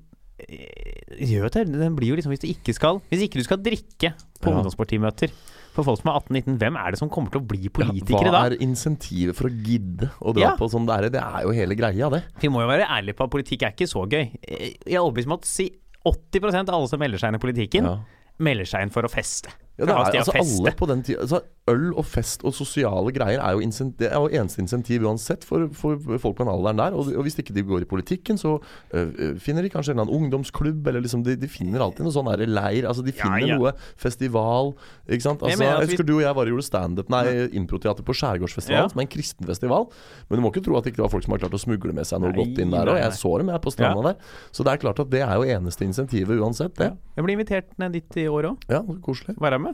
[0.42, 3.62] eh, Gjør det Den blir jo liksom Hvis du ikke skal Hvis ikke du skal
[3.62, 4.56] drikke på Ja.
[4.58, 5.30] ungdomspartimøter
[5.76, 8.38] for folk som er 18-19, hvem er det som kommer til å bli politikere Hva
[8.38, 8.44] da?
[8.48, 10.52] er insentivet for å gidde å dra Ja.
[10.56, 11.10] på sånn der?
[11.12, 12.22] Det er jo hele greia, det.
[12.40, 14.30] Vi må jo være ærlige på at politikk er ikke så gøy.
[14.48, 15.66] Jeg er overbevist om at si
[16.08, 17.98] 80% av alle som melder seg inn i politikken, Ja.
[18.40, 19.52] melder seg inn for å feste.
[19.78, 23.42] Ja, det er, altså alle på den tida altså, Øl og fest og sosiale greier
[23.42, 26.78] er jo, insen, det er jo eneste insentiv uansett for, for folk på den alderen
[26.78, 26.94] der.
[26.94, 28.60] Og, og hvis ikke de går i politikken, så
[28.94, 32.14] øh, finner de kanskje en eller annen ungdomsklubb, eller liksom De, de finner alltid noe
[32.14, 32.86] sånn leir.
[32.86, 33.58] Altså De finner ja.
[33.58, 34.76] noe festival.
[35.10, 35.42] Ikke sant?
[35.42, 37.24] Altså, jeg vi- du og jeg bare gjorde standup, nei,
[37.58, 38.94] improteater på Skjærgårdsfestivalen, Ja.
[38.94, 39.90] som er en kristen festival.
[40.30, 41.94] Men du må ikke tro at det ikke var folk som har klart å smugle
[41.98, 42.94] med seg noe Nei, godt inn der.
[42.94, 44.16] Og jeg så dem, jeg, på stranda der.
[44.54, 46.94] Så det er klart at det er jo eneste insentivet uansett, det.
[47.18, 48.70] Jeg blir invitert ned dit i år òg.
[48.70, 49.34] Ja, koselig.
[49.42, 49.65] Være med.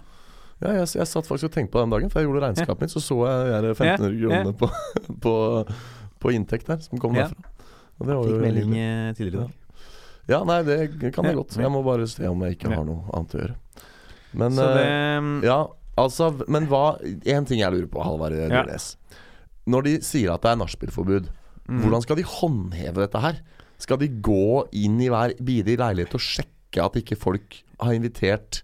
[0.61, 2.91] Ja, jeg, jeg satt faktisk og tenkte på den dagen, for jeg gjorde regnskapet mitt,
[2.93, 4.43] så så jeg de 1500 Ja, ja.
[4.43, 4.69] kronene på,
[5.25, 5.33] på,
[6.21, 7.49] på inntekt der, som kom derfra.
[8.01, 9.57] Og det var Fikk melding eh, tidligere i dag.
[10.29, 10.77] Ja, nei, det
[11.15, 11.57] kan jeg godt.
[11.57, 13.55] Jeg må bare se om jeg ikke har noe annet å gjøre.
[14.37, 15.57] Men det eh, Ja,
[15.99, 18.61] altså Men hva En ting jeg lurer på, Halvard Ja.
[19.67, 21.29] Når de sier at det er nachspielforbud,
[21.69, 21.77] Mm.
[21.85, 23.35] hvordan skal de håndheve dette her?
[23.79, 28.63] Skal de gå inn i hver bidige leilighet og sjekke at ikke folk har invitert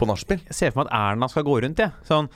[0.00, 0.40] på nachspiel?
[0.48, 1.92] Jeg ser for meg at Erna skal gå rundt, jeg.
[2.08, 2.30] Sånn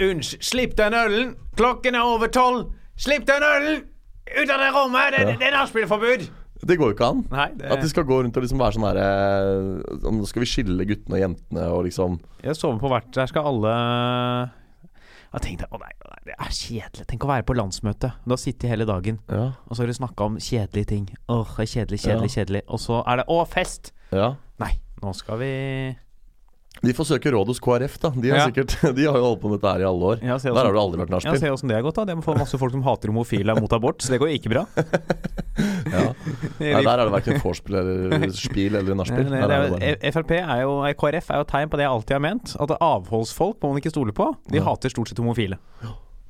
[0.00, 1.32] Unnskyld, slipp den ølen!
[1.58, 2.70] Klokken er over tolv!
[2.96, 3.82] Slipp den ølen!
[4.30, 5.10] Ut av det rommet!
[5.16, 5.34] Det, Ja.
[5.36, 6.28] det er nachspielforbud!
[6.60, 7.20] Det går jo ikke an.
[7.32, 10.48] Nei, det At de skal gå rundt og liksom være sånn herre Nå skal vi
[10.50, 13.72] skille guttene og jentene og liksom Jeg sover på hvert Der skal alle
[15.32, 17.06] Jeg tenkte å nei, nei, det er kjedelig.
[17.08, 18.10] Tenk å være på landsmøte.
[18.26, 19.52] Du har sittet hele dagen, Ja.
[19.68, 21.04] og så har du snakka om kjedelige ting.
[21.30, 22.62] Åh, det er kjedelig, kjedelig, kjedelig.
[22.68, 23.92] Og så er det å, fest!
[24.12, 24.34] ja.
[24.60, 25.50] Nei, nå skal vi
[26.80, 28.08] De får søke råd hos KrF, da.
[28.14, 28.46] De Ja.
[28.48, 30.22] sikkert, de har jo holdt på med dette her i alle år.
[30.24, 31.40] Ja, Der har du aldri vært ja, nachspiel.
[31.42, 32.04] se åssen det har gått, da.
[32.08, 34.64] Det må få masse folk som hater homofile mot abort, så det går ikke bra.
[35.90, 36.12] Ja.
[36.60, 39.26] Nei, der er det verken vorspiel eller spiel eller nachspiel.
[40.14, 42.52] Frp er jo KrF er jo tegn på det jeg alltid har ment.
[42.62, 44.30] At avholdsfolk må man ikke stole på.
[44.48, 44.64] De Ja.
[44.70, 45.58] hater stort sett homofile.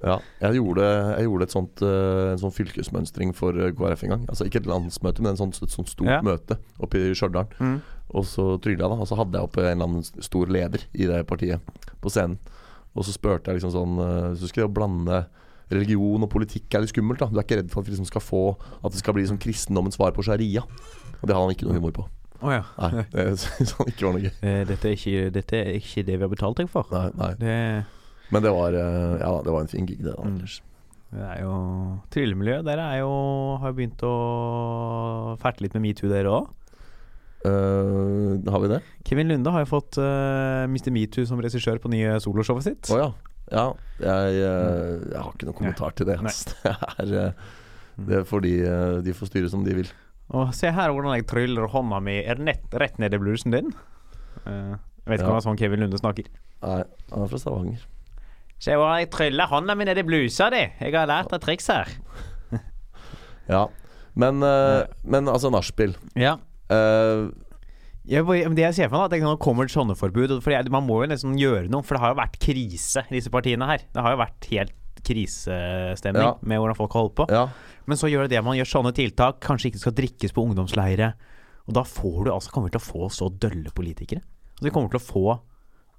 [0.02, 0.82] Ja, jeg gjorde,
[1.18, 4.26] jeg gjorde et sånt, eh, en sånn fylkesmønstring for eh, KrF en gang.
[4.32, 6.22] Altså Ikke et landsmøte, men et sånt, et sånt stort Ja.
[6.22, 7.46] møte oppe i Stjørdal.
[7.60, 7.82] Mm.
[8.10, 8.96] Og så trylla jeg, da.
[9.04, 11.62] Og så hadde jeg oppe en eller annen stor leder i det partiet
[12.02, 12.38] på scenen.
[12.98, 15.20] Og så spurte jeg liksom sånn eh, Så skulle jeg blande
[15.70, 17.20] religion og politikk er litt skummelt.
[17.22, 18.40] da Du er ikke redd for at vi liksom skal få
[18.82, 20.64] At det skal bli liksom kristendommens svar på sharia?
[21.20, 22.06] Og det har han ikke noe humor på.
[22.40, 22.64] Oh, ja.
[22.80, 24.32] Nei, det syns han ikke var noe gøy.
[24.40, 26.88] Eh, Dette er, ikke, dette er ikke det vi har betalt deg for.
[26.94, 27.30] Nei, nei.
[27.38, 27.54] Det,
[28.32, 30.16] Men det var, eh, ja, da, det var en fin gig, det.
[30.16, 30.42] da Mm.
[31.10, 31.54] Det er jo
[32.14, 33.14] Tryllemiljøet, dere er jo
[33.58, 34.10] har jo begynt å
[35.42, 36.50] ferte litt med metoo, dere òg.
[37.40, 38.80] Eh, har vi det?
[39.08, 40.90] Kevin Lunde har jo fått uh, Mr.
[40.92, 42.90] Metoo som regissør på nye soloshowet sitt.
[42.92, 43.08] Å ja.
[43.50, 43.64] Ja,
[43.98, 46.18] jeg, uh, jeg har ikke noen kommentar til det.
[46.22, 46.34] Nei.
[47.00, 47.48] Det er, eh,
[48.00, 48.52] det får de,
[49.04, 49.88] de får styre som de vil.
[50.32, 53.72] Og se her hvordan jeg tryller hånda mi er nett, rett ned i blusen din.
[54.46, 55.32] Uh, jeg vet ikke Ja.
[55.32, 56.28] om det er sånn Kevin Lunde snakker.
[56.62, 56.78] Nei,
[57.10, 57.82] han er fra Stavanger.
[58.60, 60.62] Se hvordan jeg tryller hånda mi nedi blusa di.
[60.80, 61.90] Jeg har lært et triks her.
[63.50, 63.64] Ja.
[64.14, 64.38] Men,
[65.02, 65.96] men altså, nachspiel.
[66.20, 66.36] Ja.
[66.70, 67.28] Eh,
[68.10, 68.24] Jeg,
[68.56, 70.32] det jeg ser for meg, da, at det nå kommer det sånne forbud.
[70.42, 73.30] For man må jo nesten gjøre noe, for det har jo vært krise i disse
[73.30, 73.84] partiene her.
[73.92, 76.32] Det har jo vært helt krisestemning Ja.
[76.42, 77.26] med hvordan folk har holdt på.
[77.30, 77.48] ja.
[77.86, 79.40] Men så gjør det det man gjør sånne tiltak.
[79.40, 81.12] Kanskje ikke skal drikkes på ungdomsleire.
[81.66, 84.20] Og da får du altså kommer vi til å få så dølle politikere.
[84.22, 85.40] Altså, vi kommer til å få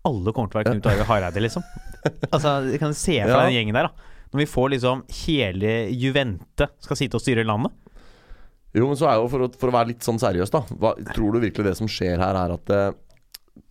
[0.04, 1.62] Alle kommer til å være Knut Arild Hareide, liksom.
[2.34, 3.94] Altså, du kan se for deg den gjengen der, da.
[4.34, 7.72] Når vi får liksom hele Juvente skal sitte og styre landet.
[8.72, 10.62] Jo, men så er jo for å, for å være litt sånn seriøs, da.
[10.80, 12.94] Hva, tror du virkelig det som skjer her, er at eh,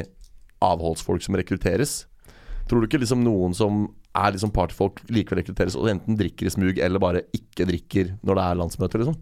[0.66, 1.92] avholdsfolk som rekrutteres?
[2.68, 3.86] Tror du ikke liksom noen som
[4.18, 8.34] er liksom partyfolk, likevel rekrutteres og enten drikker i smug eller bare ikke drikker når
[8.40, 9.16] det er landsmøte, liksom?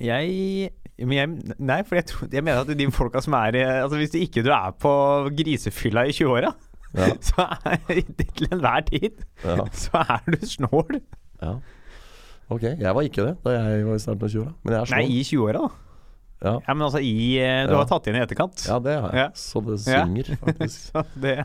[0.00, 3.96] Jeg men jeg, Nei, for jeg, tror, jeg mener at de folka som er Altså
[3.98, 4.92] Hvis du ikke du er på
[5.34, 6.69] grisefylla i 20-åra, Ja.
[7.28, 9.64] så er til enhver tid Ja.
[9.72, 11.00] så er du snål.
[11.42, 11.54] ja.
[12.50, 14.90] Ok, jeg var ikke det da jeg var i starten av 20-åra, men jeg er
[14.90, 15.12] Nei, sånn.
[15.14, 15.68] i 20-åra, da.
[16.40, 16.52] Ja.
[16.66, 17.78] Ja, men altså i eh, Du Ja.
[17.82, 18.64] har tatt inn i etterkant.
[18.66, 19.20] ja, det har jeg.
[19.20, 19.28] Ja.
[19.38, 20.90] Så det synger, faktisk.
[20.90, 21.36] så det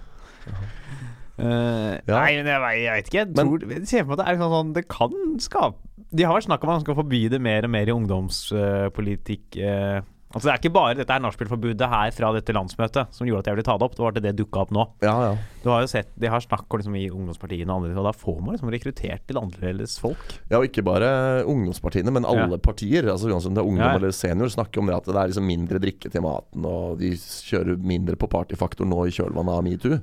[1.36, 2.22] Uh, Ja.
[2.22, 3.18] Nei, men jeg, jeg vet ikke.
[3.26, 6.24] Jeg tror, men, ser for meg at det er sånn, sånn Det kan skape De
[6.24, 9.58] har vært snakk om at man skal forby det mer og mer i ungdomspolitikk.
[9.60, 9.98] eh.
[10.36, 13.48] Altså Det er ikke bare dette er nachspielforbudet her fra dette landsmøtet som gjorde at
[13.50, 13.96] jeg ville ta det opp.
[13.96, 14.84] Det var at det dukka opp nå.
[15.06, 15.38] Ja, ja.
[15.64, 18.14] Du har jo sett De har snakk om liksom, i ungdomspartiene og andre, og da
[18.20, 20.36] får man liksom rekruttert til annerledes folk.
[20.52, 21.10] Ja, og ikke bare
[21.48, 22.62] ungdomspartiene, men alle Ja.
[22.62, 23.08] partier.
[23.10, 25.48] Altså Uansett om det er ungdom eller senior, snakker om det at det er liksom
[25.48, 30.00] mindre drikke til maten, og de kjører mindre på partyfaktor nå i kjølvannet av metoo.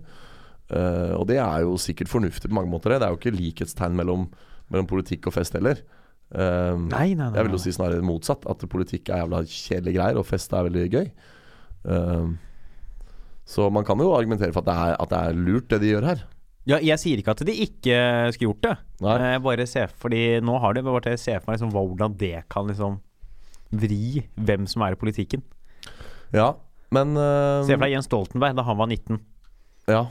[0.72, 2.94] Uh, og det er jo sikkert fornuftig på mange måter.
[2.94, 4.30] Det Det er jo ikke likhetstegn mellom,
[4.72, 5.82] mellom politikk og fest heller.
[6.32, 7.30] Eh, Nei, nei, nei.
[7.36, 8.46] jeg vil jo si snarere motsatt.
[8.48, 11.10] At politikk er jævla kjedelige greier, og fest er veldig gøy.
[11.82, 12.36] Um,
[13.44, 15.90] så man kan jo argumentere for at det, er, at det er lurt, det de
[15.92, 16.22] gjør her.
[16.70, 17.96] Ja, jeg sier ikke at de ikke
[18.32, 18.74] skulle gjort det.
[19.02, 19.16] Nei.
[19.34, 22.14] Jeg bare se, fordi nå har det bare til å se for meg liksom, hvordan
[22.20, 23.00] det kan liksom
[23.82, 25.42] vri hvem som er i politikken.
[26.32, 26.52] Ja,
[26.94, 29.18] men uh, Se for deg Jens Stoltenberg da han var 19.
[29.90, 30.04] Ja,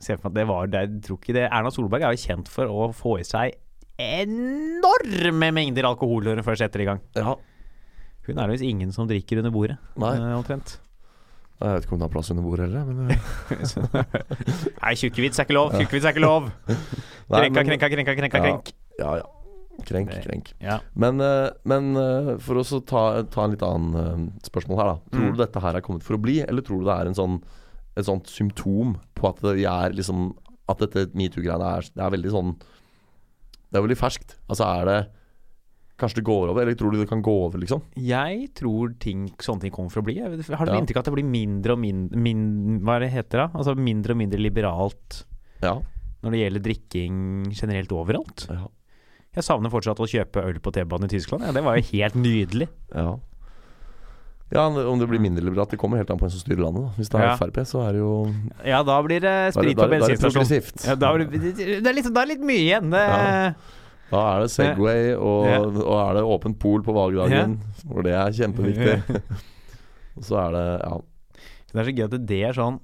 [0.00, 2.22] Se for meg at det var det, jeg tror ikke det Erna Solberg er jo
[2.24, 3.54] kjent for å få i seg
[4.00, 7.00] enorme mengder alkohol når hun først setter i gang.
[7.18, 7.36] ja.
[8.28, 10.10] Hun er det visst ingen som drikker under bordet, Nei.
[10.14, 10.76] eh, omtrent.
[11.60, 13.18] Jeg vet ikke om det har plass under bordet heller, men eh,
[14.84, 15.72] Nei, tjukkevits er ikke lov!
[15.74, 16.46] Tjukkevits er ikke lov!
[17.32, 18.70] Krenka, krenka, krenka, krenka, krenk.
[19.00, 19.26] Ja, ja.
[19.88, 20.52] Krenk, krenk.
[20.60, 20.76] Ja.
[21.00, 24.96] Men, eh, men eh, for å ta, ta en litt annen eh, spørsmål her, da.
[25.16, 25.32] Tror Mm.
[25.34, 27.38] du dette her er kommet for å bli, eller tror du det er en sånn,
[27.96, 30.28] et sånt symptom på at vi er liksom
[30.70, 32.52] At dette metoo-greiene er, det er veldig sånn
[33.70, 34.36] Det er veldig ferskt.
[34.50, 35.00] Altså er det
[36.00, 37.82] Kanskje det går over, eller tror du det kan gå over, liksom?
[38.00, 40.14] Jeg tror ting, sånne ting kommer for å bli.
[40.16, 40.78] Jeg har du Ja.
[40.80, 43.48] inntrykk av at det blir mindre og mindre min, Hva er det heter da?
[43.52, 45.24] Altså mindre og mindre liberalt
[45.60, 45.74] Ja.
[46.24, 48.46] når det gjelder drikking generelt overalt?
[48.48, 48.68] Ja.
[49.36, 51.44] Jeg savner fortsatt å kjøpe øl på T-banen i Tyskland.
[51.44, 52.68] Ja, det var jo helt nydelig.
[52.94, 53.18] ja.
[54.52, 56.82] Ja, Om det blir mindre liberalt, det kommer helt an på hvem som styrer landet.
[56.82, 57.36] da Hvis det er Ja.
[57.38, 58.34] Frp, så er det jo
[58.66, 60.86] Ja, da blir det sprit på det- bensinstasjonen.
[60.86, 62.90] Ja, da, blir det, det, er litt, da er litt mye igjen.
[62.90, 63.52] Det, Ja.
[64.10, 65.60] Da er det Segway, og, Ja.
[65.62, 69.02] og er det åpent pol på valgdagen, hvor det er kjempeviktig.
[70.16, 70.98] Og så er det Ja.
[71.72, 72.80] det er så gøy at det er sånn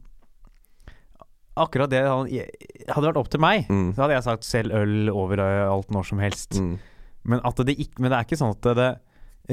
[1.56, 3.94] Akkurat det Hadde vært opp til meg, Mm.
[3.94, 6.50] så hadde jeg sagt selv øl overalt når som helst.
[6.60, 6.78] Mm.
[7.24, 8.98] Men, at det ikke, men det er ikke sånn at det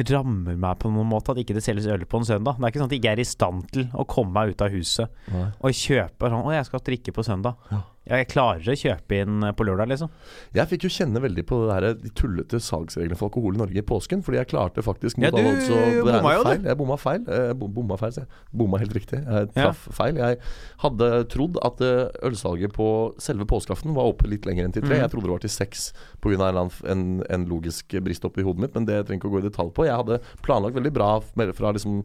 [0.09, 2.57] rammer meg på noen måte at ikke det selges øl på en søndag.
[2.57, 4.63] Det er ikke sånn at jeg ikke er i stand til å komme meg ut
[4.65, 5.49] av huset Nei.
[5.61, 7.67] og kjøpe sånn Å, jeg skal drikke på søndag.
[7.69, 7.81] Ja.
[8.03, 10.09] Jeg klarer å kjøpe inn på lørdag, liksom.
[10.57, 13.79] Jeg fikk jo kjenne veldig på det der, de tullete salgsreglene for alkohol i Norge
[13.79, 14.23] i påsken.
[14.25, 16.65] Fordi jeg klarte faktisk Ja, mot du all odds å beregne feil.
[16.67, 17.23] Jeg bomma feil.
[17.31, 18.41] Jeg bomma feil, sier jeg.
[18.63, 19.21] Bomma helt riktig.
[19.23, 20.19] Jeg traff feil.
[20.19, 20.39] Jeg
[20.83, 22.89] hadde trodd at eh, ølsalget på
[23.23, 24.97] selve påskeaften var oppe litt lenger enn til tre.
[24.97, 25.03] Mm.
[25.05, 25.87] Jeg trodde det var til seks
[26.23, 26.51] pga.
[26.53, 29.47] En, en, en logisk brist oppi hodet mitt, men det trenger ikke å gå i
[29.47, 29.87] detalj på.
[29.87, 32.01] Jeg hadde planlagt veldig bra fra liksom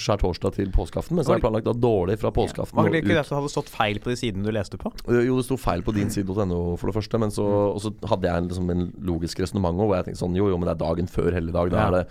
[0.00, 3.02] skjærtorsdag til påskeaften, men så har jeg planlagt da dårlig fra påskeaften Var og det
[3.02, 3.22] ikke det ut.
[3.24, 4.92] at det hadde stått feil på de sidene du leste på?
[5.10, 7.74] Jo, det sto feil på din side.no for det første, men så, Mm.
[7.74, 10.66] og så hadde jeg liksom, en logisk resonnement hvor jeg tenkte sånn Jo, jo, men
[10.68, 11.70] det er dagen før helligdag.
[11.70, 12.04] Da er det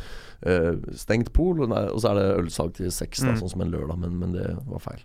[0.45, 3.39] uh, stengt pol, og, nei, og så er det ølsalg til seks, da, Mm.
[3.41, 3.97] sånn som en lørdag.
[3.99, 4.99] Men, men det var feil.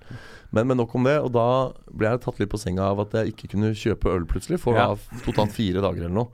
[0.53, 1.19] Men, men nok om det.
[1.23, 4.25] Og da ble jeg tatt litt på senga av at jeg ikke kunne kjøpe øl
[4.27, 4.95] plutselig, for Ja.
[5.25, 6.29] totalt fire dager eller noe.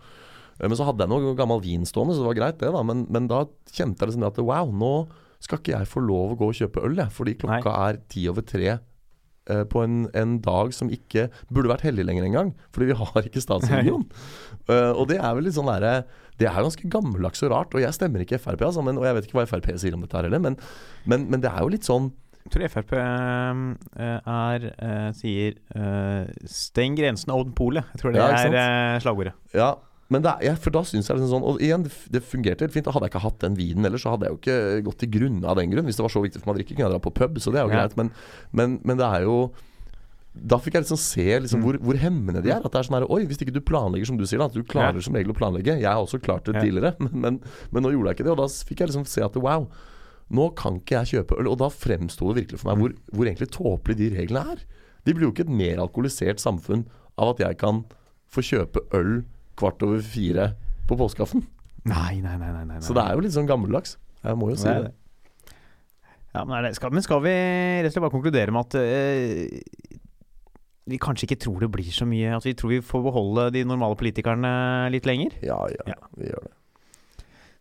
[0.60, 2.72] Eh, Men så hadde jeg noe gammel vin stående, så det var greit, det.
[2.72, 5.08] da Men, men da kjente jeg liksom det at wow, nå
[5.40, 7.08] skal ikke jeg få lov å gå og kjøpe øl, jeg.
[7.16, 8.78] Fordi klokka er ti over tre
[9.72, 12.52] på en, en dag som ikke burde vært hellig lenger engang.
[12.74, 14.04] Fordi vi har ikke statsreligion.
[14.70, 16.04] Uh, og det er vel litt sånn der,
[16.38, 17.74] Det er ganske gammeldags og rart.
[17.74, 20.04] Og jeg stemmer ikke Frp, altså, men, og jeg vet ikke hva Frp sier om
[20.04, 20.58] dette her heller, men,
[21.10, 22.12] men, men det er jo litt sånn
[22.46, 27.90] Jeg tror Frp eh, er eh, sier eh, 'steng grensen og åpne polet'.
[27.92, 29.34] Jeg tror det Ja, er eh, slagordet.
[29.52, 29.74] Ja,
[30.10, 32.74] men det er, ja, for da syns jeg liksom sånn Og igjen, det, fungerte helt
[32.74, 32.88] fint.
[32.90, 35.46] Hadde jeg ikke hatt den vinen ellers, så hadde jeg jo ikke gått til grunne
[35.46, 35.86] av den grunn.
[35.86, 37.52] Hvis det var så viktig for meg å drikke, kunne jeg dra på pub, så
[37.54, 37.94] det er jo greit.
[38.00, 38.10] Men,
[38.50, 39.36] men, men det er jo
[40.50, 42.58] Da fikk jeg liksom se liksom hvor, hvor hemmende de er.
[42.58, 44.50] At det er sånn her Oi, hvis ikke du planlegger som du sier, da.
[44.50, 45.78] At du klarer som regel å planlegge.
[45.78, 48.34] Jeg har også klart det tidligere, men, men, men nå gjorde jeg ikke det.
[48.34, 49.70] Og da fikk jeg liksom se at wow,
[50.34, 51.54] nå kan ikke jeg kjøpe øl.
[51.54, 54.66] Og da fremsto det virkelig for meg hvor, hvor egentlig tåpelige de reglene er.
[55.06, 57.84] De blir jo ikke et mer alkoholisert samfunn av at jeg kan
[58.30, 59.20] få kjøpe øl
[59.60, 60.50] kvart over fire
[60.90, 61.44] på påskeaften.
[61.88, 62.50] Nei, nei, nei.
[62.56, 62.80] nei, nei.
[62.84, 63.94] Så det er jo litt sånn gammeldags.
[64.24, 64.94] Jeg må jo si Det det.
[66.30, 68.76] Ja, men, er det, skal, men skal vi rett og slett bare konkludere med at
[68.78, 69.96] øh,
[70.90, 73.64] vi kanskje ikke tror det blir så mye At vi tror vi får beholde de
[73.66, 74.52] normale politikerne
[74.94, 75.34] litt lenger?
[75.42, 75.98] Ja, ja, Ja.
[76.18, 76.52] vi gjør det.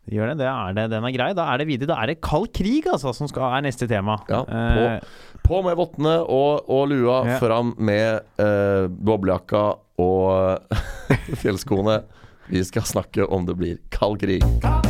[0.09, 1.27] Gjør det, det er det, Den er grei.
[1.37, 1.91] Da er det videre.
[1.93, 4.17] Da er det kald krig, altså, som skal, er neste tema.
[4.29, 4.99] Ja, Eh,
[5.45, 7.37] På med vottene og, og lua, Ja.
[7.41, 9.63] fram med eh, boblejakka
[9.99, 10.75] og
[11.41, 12.01] fjellskoene.
[12.49, 14.41] Vi skal snakke om det blir kald krig.
[14.63, 14.81] Kan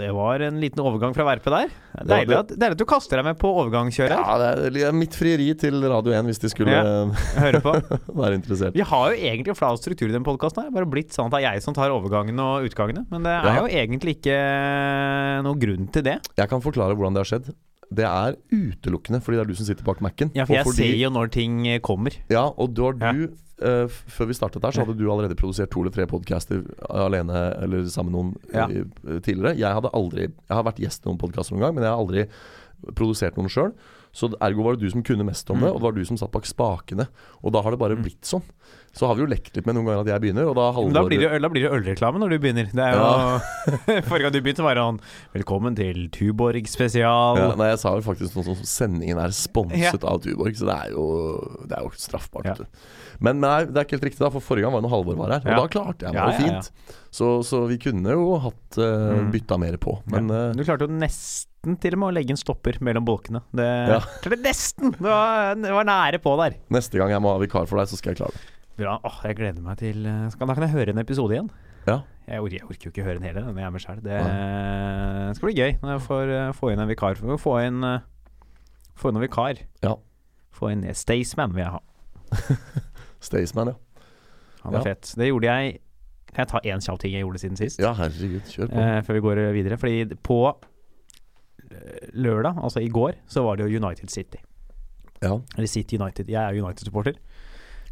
[0.00, 1.70] det var en liten overgang fra Verpe der.
[2.06, 2.38] Deilig det.
[2.40, 4.16] at, deilig at du kaster deg med på overgangskjøret.
[4.16, 6.74] Ja, det er mitt frieri til Radio 1 hvis de skulle
[7.44, 7.74] Hører på.
[8.16, 8.74] være interessert.
[8.78, 10.70] Vi har jo egentlig flau struktur i den podkasten.
[10.74, 13.06] Bare blitt sånn at det er jeg som tar overgangene og utgangene.
[13.12, 13.56] Men det er Ja.
[13.60, 14.38] jo egentlig ikke
[15.46, 16.18] noen grunn til det.
[16.38, 17.52] Jeg kan forklare hvordan det har skjedd.
[17.90, 20.30] Det er utelukkende fordi det er du som sitter bak Mac-en.
[20.34, 22.14] Ja, for jeg fordi- ser jo når ting kommer.
[22.30, 23.30] Ja, og da har du ja.
[23.84, 27.42] uh, Før vi startet der, så hadde du allerede produsert to eller tre podcaster alene
[27.62, 29.56] eller sammen med noen eh, tidligere.
[29.58, 31.98] Jeg hadde aldri Jeg har vært gjest i noen podkaster noen gang, men jeg har
[31.98, 32.26] aldri
[32.96, 33.72] produsert noen sjøl.
[34.12, 35.74] Så ergo var det du som kunne mest om det, Mm.
[35.74, 37.06] og det var du som satt bak spakene.
[37.44, 38.42] Og da har det bare blitt sånn.
[38.92, 40.92] Så har vi jo lekt litt med noen ganger at jeg begynner, og da halvår...
[40.96, 42.66] Da blir det, da blir det ølreklame når du begynner.
[42.74, 44.98] Det er jo Forrige gang du begynte, var det sånn
[45.36, 47.38] Velkommen til Tuborg spesial.
[47.38, 50.74] ja, Nei, jeg sa jo faktisk noe som sendingen er sponset av Tuborg, så det
[50.88, 51.04] er jo,
[51.70, 52.50] det er jo straffbart.
[52.50, 52.56] Ja.
[53.22, 55.20] Men, nei, det er ikke helt riktig, da, for forrige gang var det når Halvor
[55.22, 55.60] var her, og Ja.
[55.62, 56.62] da klarte jeg meg Ja, jo ja, ja.
[56.64, 56.98] fint.
[57.14, 59.30] Så, så vi kunne jo hatt uh, Mm.
[59.30, 60.00] bytta mer på.
[60.10, 60.42] Men ja.
[60.50, 63.42] eh, Du klarte jo nesten til og med å legge en stopper mellom bolkene.
[63.52, 63.98] Det, Ja.
[64.24, 64.92] Klarte nesten!
[64.96, 66.56] Det var, det var nære på der.
[66.72, 68.46] neste gang jeg må ha vikar for deg, så skal jeg klare det.
[68.80, 68.94] Bra.
[69.04, 71.50] Åh, jeg gleder meg til eh, skal, Da kan jeg høre en episode igjen.
[71.86, 71.98] Ja.
[72.30, 74.00] Jeg orker, jeg orker jo ikke høre den hele når jeg er med sjøl.
[74.04, 77.20] Det skal bli gøy når jeg får eh, få inn en vikar.
[77.44, 78.00] Få inn, eh,
[79.00, 79.60] få inn en vikar.
[79.84, 79.94] Ja.
[80.56, 81.82] Få inn Staysman vil jeg ha.
[83.28, 84.06] Staysman, ja.
[84.64, 84.84] Han er Ja.
[84.92, 85.12] fett.
[85.16, 85.78] Det gjorde jeg
[86.30, 87.80] Kan jeg ta én kjapp ting jeg gjorde siden sist?
[87.82, 88.78] Ja, herregud, kjør på.
[88.78, 89.76] eh, før vi går videre.
[89.82, 90.69] Fordi på eh,
[92.12, 94.40] lørdag, altså i går, så var det jo United City.
[95.22, 95.38] Ja.
[95.56, 96.28] Eller City United.
[96.28, 97.18] Jeg er United-supporter.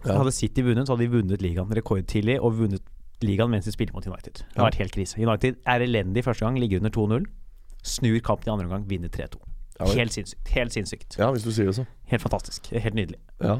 [0.04, 0.16] Ja.
[0.18, 2.82] Hadde City vunnet, så hadde de vunnet ligaen rekordtidlig, og vunnet
[3.22, 4.44] ligaen mens de spiller mot United.
[4.44, 5.18] Det har vært helt krise.
[5.18, 7.26] United er elendig første gang, ligger under 2-0.
[7.82, 9.40] Snur kampen i andre omgang, vinner 3-2.
[9.78, 9.86] Ja.
[9.94, 10.48] Helt sinnssykt.
[10.54, 11.18] Helt sinnssykt.
[11.18, 11.84] ja, hvis du sier det så.
[12.10, 12.70] Helt fantastisk.
[12.72, 13.18] Helt nydelig.
[13.42, 13.58] Ja.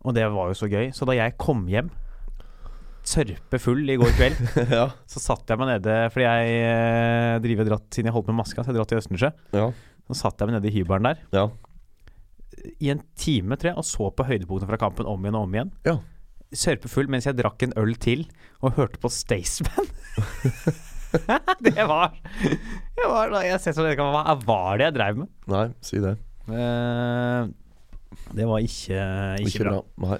[0.00, 0.90] Og det var jo så gøy.
[0.94, 1.90] Så da jeg kom hjem,
[3.06, 4.40] sørpefull i går kveld,
[4.78, 4.88] ja.
[5.08, 8.64] så satt jeg meg nede Fordi jeg eh, driver dratt siden jeg holdt med maska,
[8.64, 9.30] så jeg dratt til Østensjø.
[9.56, 9.70] Ja.
[10.08, 11.46] Så satt jeg meg nede i hybelen der Ja.
[12.80, 15.56] i en time, tror jeg, og så på høydepunktene fra kampen om igjen og om
[15.56, 15.72] igjen.
[15.86, 15.98] Ja.
[16.56, 18.26] Sørpefull mens jeg drakk en øl til
[18.64, 19.88] og hørte på Staysman.
[21.64, 22.12] det var
[22.98, 25.30] Jeg var da jeg ser sånn, Hva var det jeg dreiv med?
[25.48, 26.16] Nei, si det.
[26.48, 27.48] Eh,
[28.36, 29.00] det var ikke,
[29.44, 29.78] ikke, bra.
[30.04, 30.18] Nei.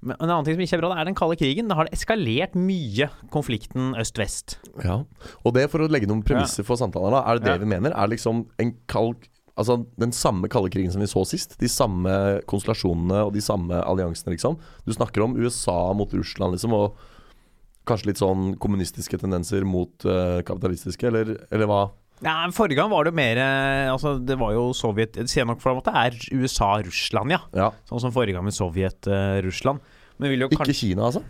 [0.00, 1.68] Men en annen ting som ikke er bra, det er den kalde krigen.
[1.68, 4.56] Da har det eskalert mye, konflikten øst-vest.
[4.84, 5.02] Ja.
[5.44, 7.60] Og det for å legge noen premisser for samtalen, da, er det det Ja.
[7.60, 7.92] vi mener?
[7.92, 11.58] Er det liksom en kald Altså den samme kalde krigen som vi så sist?
[11.60, 14.56] De samme konstellasjonene og de samme alliansene, liksom?
[14.86, 16.96] Du snakker om USA mot Russland, liksom, og
[17.84, 21.90] kanskje litt sånn kommunistiske tendenser mot uh, kapitalistiske, eller, eller hva?
[22.20, 25.62] Ja, Forrige gang var det mer eh, Altså, det var jo Sovjet Det sier nok
[25.62, 27.40] for en måte er USA-Russland, ja.
[27.56, 27.70] Ja.
[27.88, 29.80] Sånn som forrige gang med Sovjet-Russland.
[30.20, 31.24] Men Ikke kanskje Kina, altså?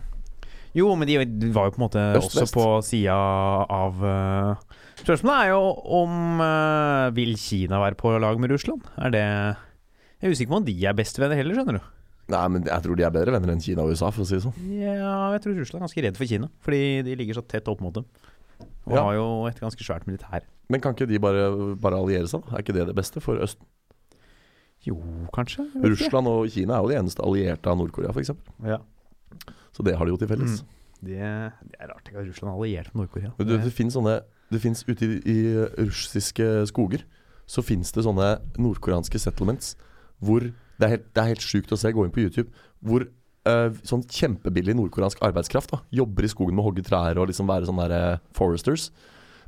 [0.75, 1.17] Jo, men de
[1.51, 4.77] var jo på en måte også på sida av uh...
[5.01, 5.63] Spørsmålet er jo
[5.99, 8.85] om uh, Vil Kina være på lag med Russland?
[8.99, 11.89] Er det Jeg er usikker på om de er bestevenner heller, skjønner du.
[12.31, 14.37] Nei, men jeg tror de er bedre venner enn Kina og USA, for å si
[14.37, 14.55] det sånn.
[14.79, 16.47] Ja, jeg tror Russland er ganske redd for Kina.
[16.63, 18.05] Fordi de ligger så tett opp mot dem.
[18.87, 19.03] Og Ja.
[19.03, 20.41] har jo et ganske svært militær.
[20.69, 22.41] Men kan ikke de bare, bare alliere seg?
[22.45, 22.55] da?
[22.55, 23.65] Er ikke det det beste for Østen?
[24.87, 24.95] Jo,
[25.33, 25.67] kanskje?
[25.83, 28.31] Russland og Kina er jo de eneste allierte av Nord-Korea, f.eks.
[28.65, 28.79] Ja.
[29.71, 30.63] Så det har de jo til felles.
[31.01, 33.31] Det, det er rart ikke at Russland er alliert med Nord-Korea.
[33.37, 34.19] Det, det finnes sånne
[34.51, 35.37] Det finnes ute i, i
[35.79, 37.05] russiske skoger
[37.47, 38.27] Så finnes det sånne
[38.59, 39.75] nordkoreanske settlements
[40.19, 41.89] Hvor Det er helt, det er helt sjukt å se.
[41.93, 42.49] Gå inn på YouTube.
[42.81, 43.05] Hvor
[43.45, 47.47] eh, sånn kjempebillig nordkoreansk arbeidskraft da jobber i skogen med å hogge trær og liksom
[47.49, 48.89] være sånne der, uh, foresters.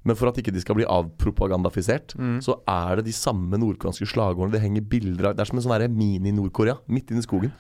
[0.04, 2.40] Men for at ikke de skal bli avpropagandafisert, Mm.
[2.42, 4.52] så er det de samme nordkoreanske slagordene.
[4.52, 7.52] Det henger bilder av Det er som en sånn mini-Nord-Korea midt inne i skogen.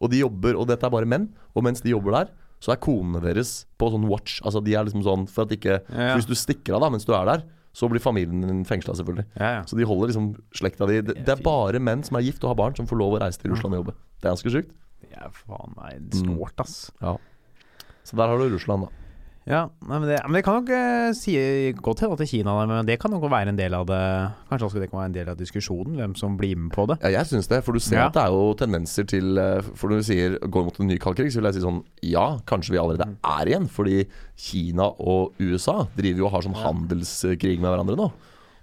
[0.00, 1.30] Og de jobber, og dette er bare menn.
[1.54, 2.28] Og mens de jobber der,
[2.60, 4.40] så er konene deres på sånn watch.
[4.42, 6.14] Altså de er liksom sånn for at ikke Ja, ja.
[6.16, 9.26] Hvis du stikker av da mens du er der, så blir familien din fengsla, selvfølgelig.
[9.36, 9.62] Ja, ja.
[9.64, 12.50] Så de holder liksom slekta di det, det er bare menn som er gift og
[12.50, 13.94] har barn, som får lov å reise til Russland og jobbe.
[14.20, 14.70] Det er ganske sjukt.
[15.16, 16.22] Ja faen meg Mm.
[16.22, 16.90] snålt, ass.
[18.06, 18.88] Så der har du Russland, da.
[19.48, 21.36] Ja, nei, men, det, men det kan nok eh, si
[21.78, 23.98] godt hende til Kina, men det kan nok være en del av det
[24.50, 26.96] Kanskje også det kan være en del av diskusjonen, hvem som blir med på det.
[27.04, 27.60] Ja, jeg syns det.
[27.62, 28.06] For du ser Ja.
[28.08, 30.98] at det er jo tendenser til eh, For når du sier går mot en ny
[30.98, 33.16] kald krig, så vil jeg si sånn Ja, kanskje vi allerede Mm.
[33.22, 33.68] er igjen.
[33.70, 38.10] Fordi Kina og USA driver jo og har sånn handelskrig med hverandre nå.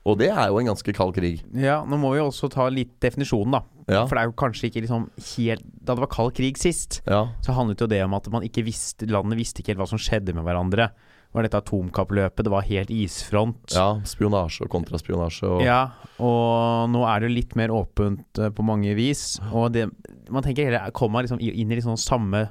[0.05, 1.37] Og det er jo en ganske kald krig.
[1.55, 3.61] Ja, nå må vi også ta litt definisjonen, da.
[3.87, 4.01] Ja.
[4.07, 7.21] For det er jo kanskje ikke liksom helt Da det var kald krig sist, Ja.
[7.43, 9.99] så handlet jo det om at man ikke visste landet visste ikke helt hva som
[9.99, 10.89] skjedde med hverandre.
[10.93, 13.71] Det var dette atomkappløpet, det var helt isfront.
[13.73, 13.87] ja.
[14.05, 15.79] Spionasje og kontraspionasje og Ja,
[16.19, 19.39] og nå er det jo litt mer åpent eh, på mange vis.
[19.51, 19.87] Og det,
[20.29, 22.49] man tenker heller Kommer liksom inn i liksom samme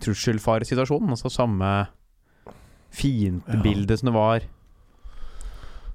[0.00, 1.10] trusselfaresituasjon?
[1.10, 1.88] Altså samme
[2.92, 4.42] fiendebilde som det var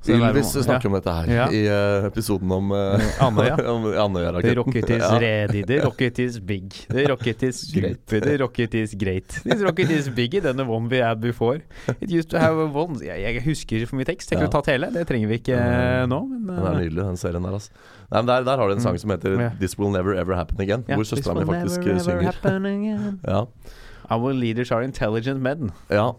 [0.07, 1.45] Ylvis snakker om dette her Ja.
[1.51, 3.55] i uh, episoden om uh, Andøya.
[4.41, 5.17] The rocket is Ja.
[5.19, 8.05] ready, the rocket is big, the rocket is Great.
[8.07, 9.27] the rocket is great.
[9.43, 11.59] This rocket is bigger than the one we had before.
[11.99, 14.31] It used to have a one Jeg, jeg husker for mye tekst.
[14.31, 14.59] Jeg kunne Ja.
[14.61, 14.87] tatt hele.
[14.93, 17.53] Det trenger vi ikke uh, nå, men Den er nydelig, den serien der.
[17.57, 17.69] Altså.
[18.11, 18.97] Nei, men der, der har du en sang Mm.
[19.03, 19.51] som heter yeah.
[19.59, 20.83] 'This Will Never Ever Happen Again'.
[20.87, 22.31] ja, hvor søstera mi faktisk never, synger.
[22.45, 23.13] ever.
[23.27, 23.43] Ja,
[24.09, 25.71] Our leaders are intelligent men.
[25.91, 26.11] ja.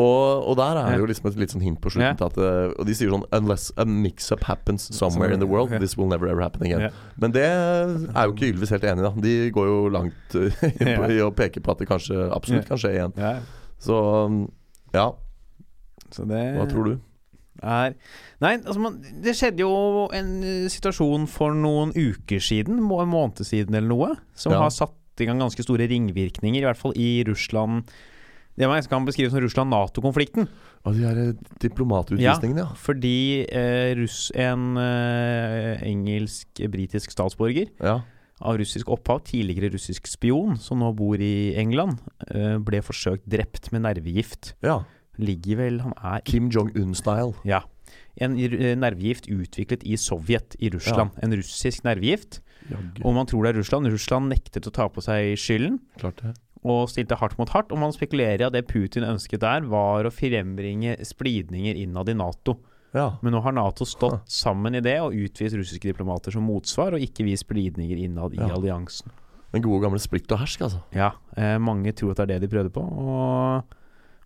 [0.00, 2.16] Og, og der er det jo liksom et litt sånn hint på slutten.
[2.16, 5.68] Til At, eh, og de sier sånn 'Unless a mix-up happens somewhere in the world,
[5.82, 6.80] this will never ever happen again'.
[6.88, 6.92] Yeah.
[7.20, 9.08] Men det er jo ikke Ylvis helt enig i.
[9.08, 12.78] da De går jo langt eh, i å peke på at det kanskje absolutt kan
[12.80, 13.12] skje igjen.
[13.78, 13.98] Så
[14.94, 15.10] ja,
[16.10, 16.98] så det hva tror du?
[17.62, 17.94] er
[18.42, 23.44] Nei, altså man, det skjedde jo en eh, situasjon for noen uker siden, en måned
[23.44, 24.62] siden eller noe, som Ja.
[24.64, 27.84] har satt i gang ganske store ringvirkninger, i hvert fall i Russland
[28.58, 30.48] Det man kan beskrive som Russland-Nato-konflikten.
[30.84, 32.78] Og de her eh, diplomatutvisningene, ja.
[32.78, 38.00] Fordi eh, russ, en eh, engelsk-britisk statsborger ja.
[38.42, 43.72] av russisk opphav, tidligere russisk spion, som nå bor i England, eh, ble forsøkt drept
[43.72, 44.56] med nervegift.
[44.64, 44.82] ja.
[45.20, 47.34] Ligger vel Han er Kim Jong-un-style.
[47.44, 47.58] Ja.
[48.16, 51.12] En eh, nervegift utviklet i Sovjet i Russland.
[51.22, 52.40] En russisk nervegift.
[52.70, 53.02] Jaggu.
[53.04, 53.90] Og man tror det er Russland.
[53.92, 56.32] Russland nektet å ta på seg skylden Klart det.
[56.62, 57.72] Og stilte hardt mot hardt.
[57.74, 62.14] Og man spekulerer i at det Putin ønsket der, var å frembringe splidninger innad i
[62.14, 62.58] Nato.
[62.94, 63.14] Ja.
[63.24, 67.00] Men nå har Nato stått sammen i det og utvist russiske diplomater som motsvar, og
[67.02, 68.50] ikke vist splidninger innad i Ja.
[68.54, 69.10] alliansen.
[69.52, 70.82] Den gode gamle splitt og hersk, altså.
[70.96, 72.80] Ja, eh, mange tror at det er det de prøvde på.
[72.80, 73.64] Og,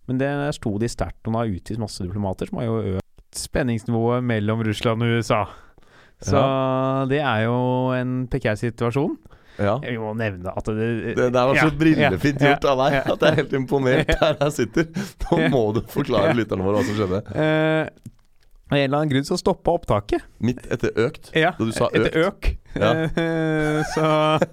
[0.07, 3.35] men det sto de sterkt, og nå har utvist masse diplomater, som har jo økt
[3.35, 5.45] spenningsnivået mellom Russland og USA.
[6.23, 6.39] Så
[7.09, 7.57] det er jo
[7.93, 9.17] en prekær situasjon.
[9.57, 9.77] Ja.
[9.81, 12.99] Vi må nevne at det Det der var så Ja, brillefint ja, gjort av deg
[13.01, 14.91] at jeg er helt imponert der jeg sitter.
[15.31, 17.23] Nå må du forklare lytterne våre hva som skjedde.
[17.33, 18.13] Uh,
[18.67, 20.25] Av en eller annen grunn så stoppa opptaket.
[20.43, 21.29] Midt etter økt.
[21.31, 22.49] Ja, Da du sa etter øk.
[22.75, 22.89] Ja.
[23.07, 24.07] Eh, så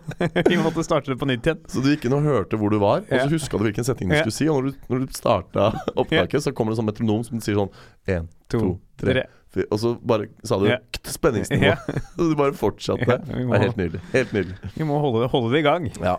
[0.48, 1.58] vi måtte starte det på nytt igjen.
[1.66, 4.12] Så du gikk inn og hørte hvor du var, og så huska du hvilken setning
[4.12, 4.46] du skulle si.
[4.48, 5.66] Og når du, når du starta
[6.00, 7.74] opptaket, så kommer det sånn metronom som sier sånn
[8.14, 9.26] én, to, tre,
[9.70, 10.78] Og så bare sa du Ja.
[11.04, 11.62] spenningsnivå.
[11.62, 11.76] Ja.
[12.16, 13.06] Så du bare fortsatte.
[13.06, 14.00] Ja, Det må, helt nydelig.
[14.12, 14.56] Helt nydelig.
[14.74, 15.90] vi må holde, holde det i gang.
[16.00, 16.16] Ja.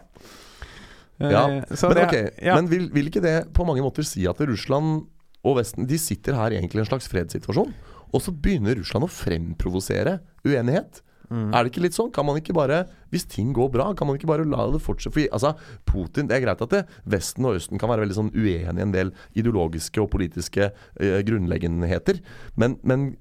[1.20, 2.56] Eh, Ja, så Men det- ok, ja.
[2.56, 5.06] men vil, vil ikke det på mange måter si at Russland
[5.46, 7.74] og Vesten De sitter her egentlig i en slags fredssituasjon,
[8.14, 11.02] og så begynner Russland å fremprovosere uenighet?
[11.30, 11.50] Mm.
[11.52, 12.12] Er det ikke litt sånn?
[12.16, 15.14] Kan man ikke bare Hvis ting går bra, kan man ikke bare la det fortsette?
[15.16, 15.54] For, altså,
[15.88, 18.84] Putin Det er greit at det, Vesten og Østen kan være veldig sånn uenige i
[18.84, 22.20] en del ideologiske og politiske eh, grunnleggenheter,
[22.60, 23.14] men, men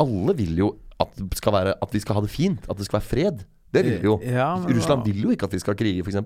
[0.00, 0.70] alle vil jo
[1.00, 2.66] at, skal være, at vi skal ha det fint.
[2.68, 3.44] At det skal være fred.
[3.70, 4.16] Det vil vi jo.
[4.26, 6.18] Ja, men Russland vil jo ikke at vi skal krige, f.eks.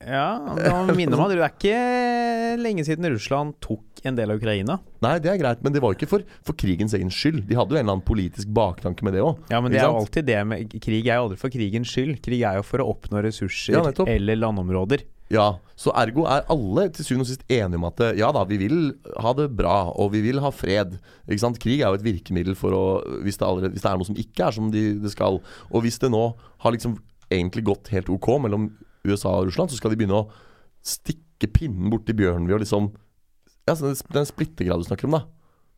[0.00, 4.78] Ja, da minner man Det er ikke lenge siden Russland tok en del av Ukraina.
[5.04, 7.42] Nei, det er greit, men det var ikke for, for krigens egen skyld.
[7.50, 9.42] De hadde jo en eller annen politisk baktanke med det òg.
[9.52, 12.16] Ja, men det er jo alltid det med Krig er jo aldri for krigens skyld.
[12.24, 15.04] Krig er jo for å oppnå ressurser Ja, eller landområder.
[15.30, 18.56] Ja, så ergo er alle til syvende og sist enige om at ja da, vi
[18.64, 18.78] vil
[19.22, 20.96] ha det bra, og vi vil ha fred.
[21.28, 21.60] Ikke sant?
[21.62, 22.84] Krig er jo et virkemiddel for å
[23.22, 25.38] hvis det, allerede, hvis det er noe som ikke er som de, det skal.
[25.70, 26.24] Og hvis det nå
[26.64, 26.98] har liksom
[27.30, 28.72] egentlig gått helt ok mellom
[29.04, 30.30] USA og Russland, så skal de begynne å
[30.84, 32.90] stikke pinnen borti bjørnen ved å liksom
[33.68, 35.24] Ja, den, splittergrad du snakker om, da.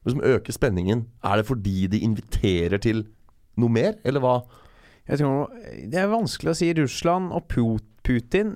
[0.07, 1.07] Liksom øke spenningen.
[1.23, 3.05] Er det fordi de inviterer til
[3.61, 4.37] noe mer, eller hva?
[5.11, 5.51] Tror
[5.91, 6.71] Det er vanskelig å si.
[6.79, 8.53] Russland og Putin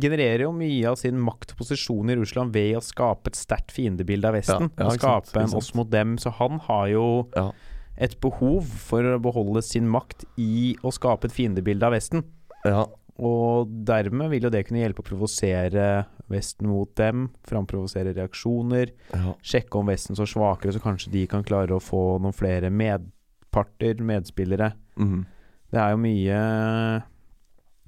[0.00, 3.72] genererer jo mye av sin makt og posisjon i Russland ved å skape et sterkt
[3.74, 4.70] fiendebilde av Vesten.
[4.76, 6.16] Ja, ja, ikke sant, skape en oss mot dem.
[6.22, 7.06] Så han har jo
[7.36, 7.50] Ja.
[7.98, 12.24] et behov for å beholde sin makt i å skape et fiendebilde av Vesten.
[12.64, 12.86] Ja,
[13.24, 15.86] Og dermed vil jo det kunne hjelpe å provosere
[16.32, 19.34] Vesten mot dem, framprovosere reaksjoner, ja.
[19.46, 24.02] sjekke om Vesten står svakere, så kanskje de kan klare å få noen flere medparter,
[24.02, 24.72] medspillere.
[24.98, 25.22] Mm.
[25.70, 26.40] Det er jo mye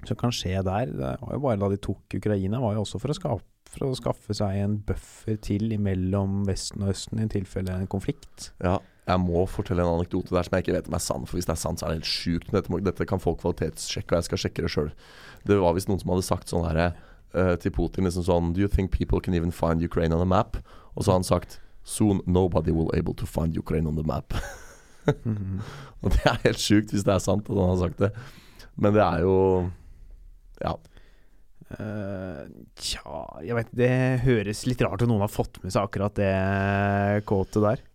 [0.07, 0.93] som kan skje der.
[0.95, 3.89] Det var jo bare da de tok Ukraina, var jo også for å, skape, for
[3.89, 8.53] å skaffe seg en buffer til mellom Vesten og Østen i tilfelle en konflikt.
[8.63, 11.25] Ja, jeg må fortelle en anekdote der som jeg ikke vet om er sann.
[11.25, 12.51] For hvis det er sant, så er det helt sjukt.
[12.53, 14.91] Dette, dette kan folk kvalitetssjekke, og jeg skal sjekke det sjøl.
[15.49, 16.91] Det var visst noen som hadde sagt sånn herre
[17.33, 20.29] uh, til Putin liksom sånn Do you think people can even find Ukraine on a
[20.29, 20.59] map?
[20.93, 24.35] Og så har han sagt Soon nobody will able to find Ukraine on the map.
[26.03, 28.13] Og det er helt sjukt hvis det er sant at han har sagt det.
[28.77, 29.35] Men det er jo
[30.61, 30.75] Ja.
[31.69, 32.45] Uh,
[32.81, 33.91] Tja, jeg vet Det
[34.23, 37.88] høres litt rart ut noen har fått med seg akkurat det kåtet der.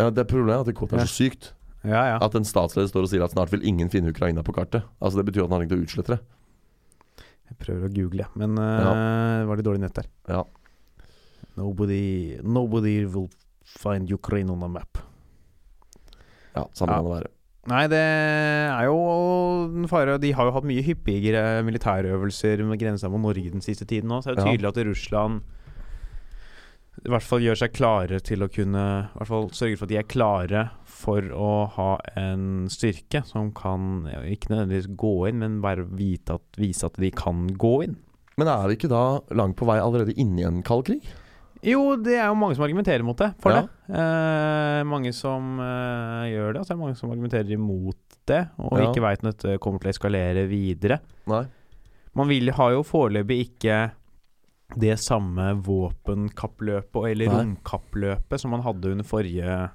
[0.00, 1.52] Ja det Problemet er at det kåtet er så sykt.
[1.84, 2.16] Ja, ja.
[2.20, 4.84] At en statsleder står og sier at snart vil ingen finne Ukraina på kartet.
[5.00, 6.20] Altså Det betyr at han har tenkt å utslette det.
[7.50, 10.06] Jeg prøver å google, men eh, det var litt dårlig nett der.
[10.30, 10.44] Ja.
[11.58, 13.28] Nobody, nobody will
[13.64, 14.98] find Ukraine on a map.
[16.54, 16.96] Ja, Samme Ja.
[17.00, 17.30] kan det være.
[17.70, 18.96] Nei, det er jo
[19.68, 23.84] en fare De har jo hatt mye hyppigere militærøvelser med grensa mot Norge den siste
[23.84, 24.52] tiden òg, så er det Ja.
[24.52, 25.42] tydelig at Russland
[27.00, 29.92] i hvert fall gjør seg klare til å kunne I hvert fall sørger for at
[29.92, 31.88] de er klare for å ha
[32.20, 37.08] en styrke som kan ja, ikke nødvendigvis gå inn, men bare at, vise at de
[37.16, 37.96] kan gå inn.
[38.36, 39.04] Men er vi ikke da
[39.36, 41.08] langt på vei allerede inne i en kald krig?
[41.64, 43.30] Jo, det er jo mange som argumenterer mot det.
[43.40, 43.62] For Ja.
[43.64, 43.96] det.
[44.00, 48.42] Eh, mange som eh, gjør det, og så er det mange som argumenterer imot det,
[48.58, 48.86] og Ja.
[48.88, 51.00] ikke veit når dette kommer til å eskalere videre.
[51.28, 51.44] Nei.
[52.16, 53.90] Man vil, har jo foreløpig ikke
[54.78, 57.36] det samme våpenkappløpet eller Nei.
[57.42, 59.70] romkappløpet som man hadde under forrige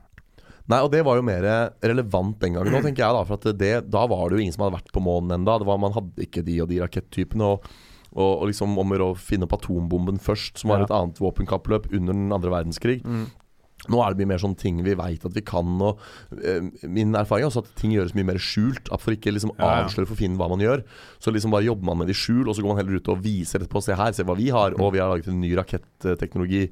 [0.66, 1.46] Nei, og det var jo mer
[1.86, 2.72] relevant den gangen.
[2.74, 4.88] Nå tenker jeg Da for at det, da var det jo ingen som hadde vært
[4.96, 5.78] på månen ennå.
[5.78, 7.46] Man hadde ikke de og de rakettypene.
[7.54, 7.68] Og,
[8.16, 10.88] og, og liksom om å finne opp atombomben først, som var Ja.
[10.88, 13.04] et annet våpenkappløp under den andre verdenskrig.
[13.92, 15.76] Nå er det mye mer sånn ting vi veit at vi kan.
[15.84, 16.02] Og
[16.42, 18.92] eh, Min erfaring er også at ting gjøres mye mer skjult.
[19.02, 20.84] For ikke liksom avsløre for Finn hva man gjør.
[21.20, 23.14] Så liksom bare jobber man med det i skjul, og så går man heller ut
[23.14, 23.84] og viser etterpå.
[23.86, 24.78] Se her, se hva vi har.
[24.80, 26.68] Og vi har laget en ny raketteknologi.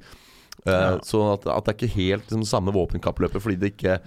[0.64, 0.98] Uh, Ja.
[1.04, 3.98] Så at, at det er ikke helt liksom, samme våpenkappløpet, fordi det ikke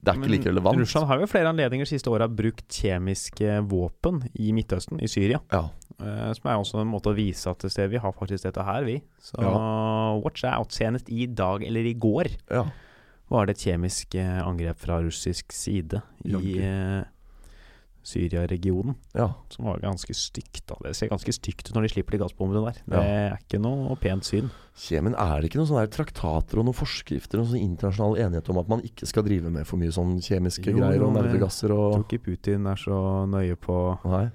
[0.00, 0.80] Det er ikke Men like relevant.
[0.80, 5.42] Russland har jo flere anledninger siste åra brukt kjemiske våpen i Midtøsten, i Syria.
[5.52, 5.66] Ja.
[6.00, 8.86] Uh, som er også en måte å vise at se, vi har faktisk dette her,
[8.88, 8.96] vi.
[9.20, 9.36] Så
[10.24, 10.72] watch out.
[10.72, 12.64] Senest i dag, eller i går, ja.
[13.28, 16.54] var det et kjemisk eh, angrep fra russisk side i Jaggu.
[18.00, 18.94] Eh, Syria-regionen.
[19.14, 19.28] ja.
[19.50, 20.66] Som var ganske stygt.
[20.66, 22.80] da Det ser ganske stygt ut når de slipper de gassbombene der.
[22.86, 23.02] Det Ja.
[23.02, 24.50] er ikke noe pent syn.
[24.90, 28.48] Ja, Men er det ikke noen sånne traktater og noen forskrifter og sånn internasjonal enighet
[28.50, 31.70] om at man ikke skal drive med for mye sånn kjemiske Jo, greier og nervegasser
[31.70, 34.30] og Jeg tror ikke Putin er så nøye på Nei.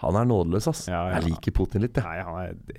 [0.00, 0.86] Han er nådeløs, ass.
[0.88, 1.20] Ja, ja.
[1.20, 2.02] Jeg liker Putin litt, jeg.
[2.04, 2.78] Nei, han er det,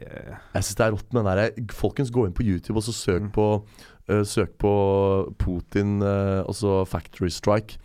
[0.56, 2.92] Jeg syns det er rått med den derre Folkens, gå inn på YouTube og så
[2.98, 3.32] søk Mm.
[3.32, 3.64] på
[4.10, 7.78] uh, Søk på Putin øh, og så Factory Strike.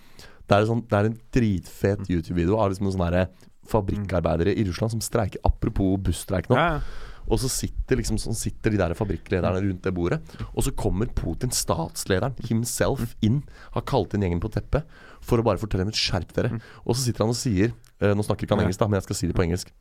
[0.47, 2.09] Det er, sånn, det er en dritfet Mm.
[2.12, 3.26] YouTube-video av liksom sånne
[3.66, 5.40] fabrikkarbeidere i Russland som streiker.
[5.44, 6.57] Apropos busstreik nå.
[6.57, 6.80] ja,
[7.28, 10.20] Og så sitter, liksom, så sitter de der fabrikklederne rundt det bordet.
[10.55, 13.40] Og så kommer Putin, statslederen himself, inn.
[13.74, 14.86] Har kalt inn gjengen på teppet
[15.20, 16.53] for å bare fortelle dem et skjerp dere.
[16.55, 16.61] Mm.
[16.86, 19.09] Og så sitter han og sier eh, Nå snakker ikke han engelsk, da, men jeg
[19.09, 19.72] skal si det på engelsk.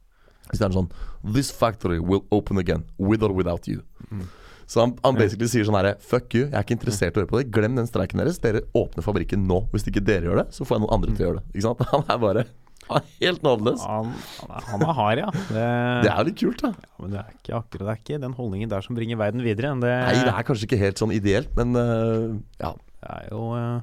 [0.49, 0.89] Så det er sånn
[1.35, 3.83] This factory will open again, with or without you.
[4.09, 4.25] Mm.
[4.65, 7.23] Så han, han basically sier sånn herre Fuck you, jeg er ikke interessert i å
[7.23, 7.47] høre på det.
[7.53, 8.41] Glem den streiken deres.
[8.41, 9.63] Dere åpner fabrikken nå.
[9.73, 11.49] Hvis ikke dere gjør det, så får jeg noen andre til å gjøre det.
[11.53, 11.83] Ikke sant?
[11.93, 12.45] Han er bare
[12.85, 13.81] han er helt nådeløs.
[13.81, 14.11] han,
[14.45, 15.29] han, er, hard, ja.
[15.33, 15.61] Det,
[16.05, 16.69] Det er jo litt kult, da.
[16.69, 16.91] ja.
[17.01, 19.71] Men det er ikke akkurat Det er ikke den holdningen der som bringer verden videre.
[19.81, 22.75] Det, Nei, det er kanskje ikke helt sånn ideelt, men uh, ja.
[23.01, 23.79] det er jo uh,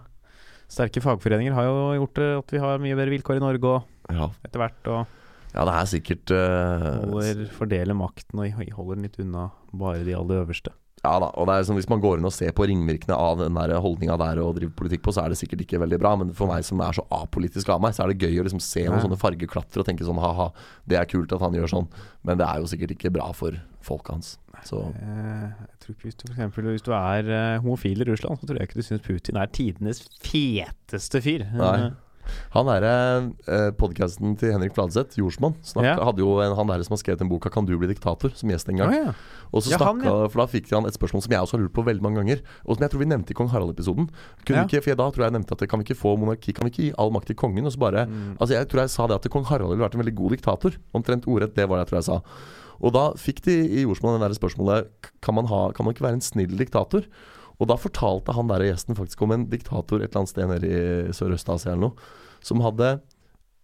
[0.71, 4.31] Sterke fagforeninger har jo gjort at vi har mye bedre vilkår i Norge og ja.
[4.47, 4.89] etter hvert.
[4.89, 5.19] Og
[5.53, 10.17] Ja, det er sikkert uh, holder, fordeler makten og holder den litt unna bare de
[10.17, 10.73] aller øverste.
[11.03, 13.41] Ja da, og det er sånn hvis man går inn og ser på ringvirkene av
[13.41, 16.13] den der holdninga der og driver politikk på, så er det sikkert ikke veldig bra.
[16.21, 18.63] Men for meg som er så apolitisk av meg, så er det gøy å liksom
[18.63, 19.07] se noen Nei.
[19.09, 20.53] sånne fargeklatre og tenke sånn ha-ha,
[20.87, 21.91] det er kult at han gjør sånn.
[22.23, 24.31] Men det er jo sikkert ikke bra for folket hans.
[24.63, 28.07] Så Eh, jeg tror ikke Hvis du, for eksempel, hvis du er eh, homofil i
[28.07, 31.49] Russland, så tror jeg ikke du syns Putin er tidenes feteste fyr.
[31.51, 31.91] Nei.
[32.55, 36.05] Han derre eh, podkasten til Henrik Fladseth, Jordsmonn, snakka- Ja.
[36.05, 38.49] hadde jo en, han der som har skrevet den boka 'Kan du bli diktator?' som
[38.49, 38.93] gjest en gang.
[38.93, 39.13] Ja, ja.
[39.53, 41.61] Og så Ja, han, snakka, For da fikk han et spørsmål som jeg også har
[41.61, 42.41] lurt på veldig mange ganger.
[42.67, 44.09] Og som jeg tror vi nevnte i Kong Harald-episoden.
[44.47, 46.65] Kunne ikke, For jeg da tror jeg nevnte at kan vi ikke få monarki Kan
[46.65, 47.65] vi ikke gi all makt til kongen?
[47.67, 48.37] Og så bare Mm.
[48.41, 50.77] Altså Jeg tror jeg sa det at kong Harald ville vært en veldig god diktator.
[50.95, 51.55] Omtrent ordrett.
[51.55, 52.23] Det var det jeg tror jeg sa.
[52.83, 54.87] Og da fikk de i Jordsmonn det der spørsmålet
[55.21, 57.05] Kan man, ha, kan man ikke være en snill diktator?
[57.61, 60.69] Og da fortalte han der gjesten faktisk om en diktator et eller annet sted nede
[60.69, 62.97] i Sørøst-Asia eller noe, som hadde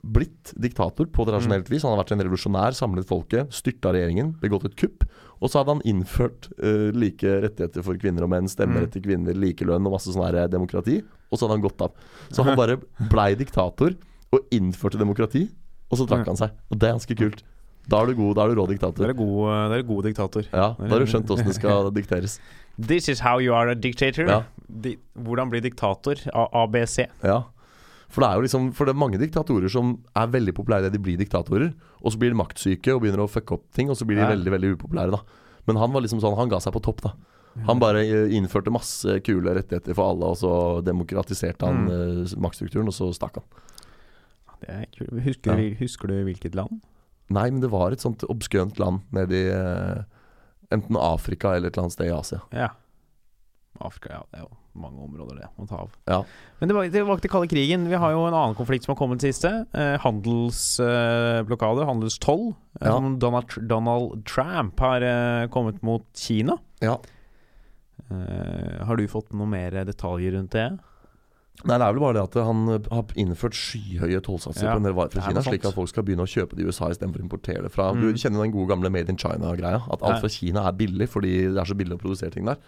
[0.06, 1.82] blitt diktator på tradisjonelt vis.
[1.82, 5.06] Han hadde vært en revolusjonær, samlet folket, styrta regjeringen, begått et kupp.
[5.42, 9.36] Og så hadde han innført uh, like rettigheter for kvinner og menn, stemmerett til kvinner,
[9.38, 11.00] likelønn og masse sånn her demokrati.
[11.28, 11.98] Og så hadde han gått av.
[12.30, 12.78] Så han bare
[13.10, 13.96] blei diktator
[14.34, 15.48] og innførte demokrati,
[15.88, 16.54] og så trakk han seg.
[16.68, 17.42] Og det er ganske kult.
[17.88, 19.08] Da er du god, da er du rå diktator.
[19.08, 20.48] er god, da er du god diktator.
[20.52, 22.38] Ja, da har du skjønt åssen det skal dikteres.
[22.78, 24.28] This is how you are a dictator.
[24.28, 24.42] Ja.
[24.68, 26.20] Di hvordan bli diktator?
[26.32, 27.08] A ABC.
[27.26, 27.42] Ja.
[28.08, 30.96] For det er jo liksom For det er mange diktatorer som er veldig populære idet
[30.96, 33.98] de blir diktatorer, og så blir de maktsyke og begynner å fucke opp ting, og
[33.98, 34.32] så blir de Ja.
[34.32, 35.20] veldig veldig upopulære, da.
[35.66, 37.12] Men han var liksom sånn Han ga seg på topp, da.
[37.66, 42.38] Han bare eh, innførte masse kule rettigheter for alle, og så demokratiserte han mm.
[42.38, 43.44] maktstrukturen, og så stakk han.
[44.62, 45.24] Det er kult.
[45.24, 46.80] Husker, du, husker du hvilket land?
[47.34, 50.06] Nei, men det var et sånt obskønt land nedi i eh,
[50.74, 52.40] enten Afrika eller et eller annet sted i Asia.
[52.52, 52.68] Ja.
[53.80, 54.22] Afrika, ja.
[54.32, 55.92] Det er jo mange områder det må ta av.
[56.06, 56.18] Ja.
[56.60, 57.86] Men tilbake til, det kalde krigen.
[57.90, 59.50] Vi har jo en annen konflikt som har kommet siste.
[59.74, 62.48] Eh, handelsblokade, handelstoll.
[62.80, 62.92] eh, Ja.
[62.96, 66.58] Som Donald, Donald Trump har eh, kommet mot Kina.
[66.80, 66.98] Ja.
[68.10, 70.78] Eh, har du fått noe mer detaljer rundt det?
[71.66, 74.82] Nei, det er vel bare det at han eh, har innført skyhøye tollsatser Ja, på
[74.82, 76.90] en del varer fra Kina, slik at folk skal begynne å kjøpe det i USA
[76.92, 78.00] istedenfor å importere det fra Mm.
[78.04, 79.80] Du kjenner den gode gamle Made in China-greia.
[79.90, 82.60] At alt fra Kina er billig fordi det er så billig å produsere ting der.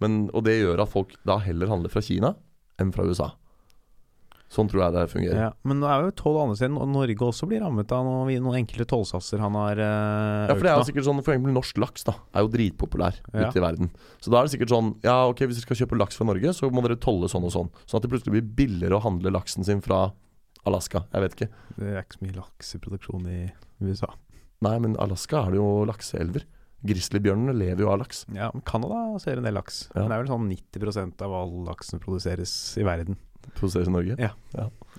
[0.00, 2.34] Men, og det gjør at folk da heller handler fra Kina
[2.80, 3.32] enn fra USA.
[4.50, 5.38] Sånn tror jeg det fungerer.
[5.44, 8.32] Ja, men nå er jo toll andre steder, og Norge også blir rammet av noen,
[8.42, 11.54] noen enkelte tollsatser han har uh, Ja, for det er jo sikkert sånn For eksempel
[11.54, 13.46] norsk laks da er jo dritpopulær Ja.
[13.46, 13.92] ute i verden.
[14.18, 16.50] Så da er det sikkert sånn Ja, ok, hvis dere skal kjøpe laks fra Norge,
[16.58, 17.70] så må dere tolle sånn og sånn.
[17.86, 20.08] Sånn at det plutselig blir billigere å handle laksen sin fra
[20.66, 21.04] Alaska.
[21.14, 21.50] Jeg vet ikke.
[21.78, 23.40] Det er ikke så mye lakseproduksjon i
[23.86, 24.10] USA.
[24.66, 26.42] Nei, men Alaska er det jo lakseelver.
[26.84, 28.24] Grizzlybjørnene lever jo av laks.
[28.34, 29.84] Ja, men Canada ser en del laks.
[29.94, 30.02] Ja.
[30.02, 33.18] Men det er vel sånn 90% av all laksen produseres i verden.
[33.56, 34.16] Produseres i Norge.
[34.20, 34.30] Ja.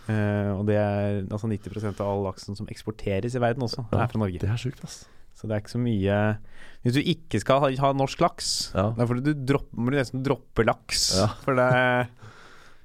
[0.09, 4.03] Eh, og det er altså 90% av all laksen som eksporteres i verden også, Ja.
[4.03, 4.39] er fra Norge.
[4.41, 5.05] Det er sjukt, ass.
[5.35, 6.37] Så det er ikke så mye
[6.83, 8.89] Hvis du ikke skal ha, ha norsk laks, Ja.
[8.97, 11.15] da fordi du, dropp, må du nesten droppe laks.
[11.17, 11.27] Ja.
[11.45, 12.09] For det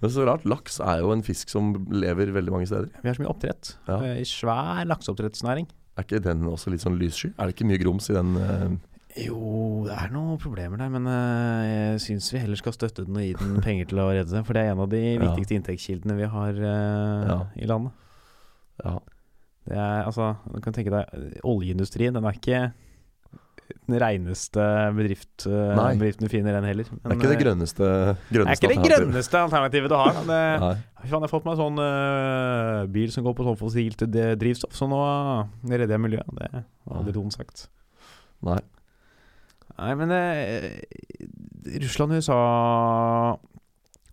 [0.00, 0.44] Det er så rart.
[0.44, 2.90] Laks er jo en fisk som lever veldig mange steder.
[3.02, 3.74] Vi har så mye oppdrett.
[3.88, 3.96] Ja.
[4.04, 5.66] Eh, svær lakseoppdrettsnæring.
[5.96, 7.32] Er ikke den også litt sånn lyssky?
[7.38, 8.76] Er det ikke mye grums i den eh,
[9.16, 13.16] Jo, det er noen problemer der, men eh, jeg syns vi heller skal støtte den
[13.16, 15.20] og gi den penger til å redde seg, For det er en av de Ja.
[15.24, 17.38] viktigste inntektskildene vi har uh, Ja.
[17.56, 17.92] i landet.
[18.84, 18.98] Ja.
[19.66, 22.60] Det er, altså, du kan tenke deg Oljeindustrien, den er ikke
[23.88, 24.62] den reineste
[24.94, 25.88] bedrift, eh, Nei.
[25.98, 26.84] bedriften du finner, den heller.
[26.86, 27.88] Det er ikke det grønneste,
[28.30, 30.12] Det er ikke det grønneste alternativet du har.
[30.28, 30.38] Det,
[31.02, 34.06] jeg har fått meg en sånn uh, bil som går på sånn fossilt
[34.38, 35.00] drivstoff, så nå
[35.66, 36.30] redder jeg miljøet.
[36.36, 37.66] Det var aldri dumt sagt.
[38.46, 38.60] Nei.
[39.76, 40.80] Nei, men eh,
[41.82, 43.38] Russland og USA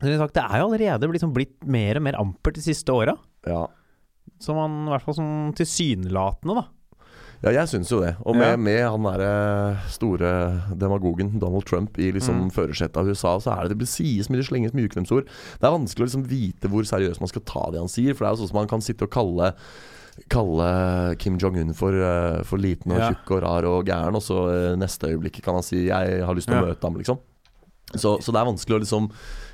[0.04, 3.14] Det er jo allerede liksom blitt mer og mer ampert de siste åra.
[3.48, 3.66] Ja.
[4.44, 6.66] Som man, i hvert fall sånn tilsynelatende, da.
[7.44, 8.14] Ja, jeg syns jo det.
[8.24, 8.58] Og med, Ja.
[8.58, 10.30] med han derre store
[10.80, 12.52] demagogen Donald Trump i liksom Mm.
[12.56, 15.26] førersetet av USA, så er det det sies mye, det slenges mye ukvemsord.
[15.60, 18.24] Det er vanskelig å liksom vite hvor seriøst man skal ta det han sier, for
[18.26, 19.54] det er jo sånn som man kan sitte og kalle
[20.30, 23.12] Kalle Kim Jong-un for, eh, for liten og Ja.
[23.12, 26.34] tjukk og rar og gæren, og så eh, neste øyeblikk kan han si 'jeg har
[26.36, 27.20] lyst til å møte ham', liksom.
[27.96, 29.10] Så, så det er vanskelig å liksom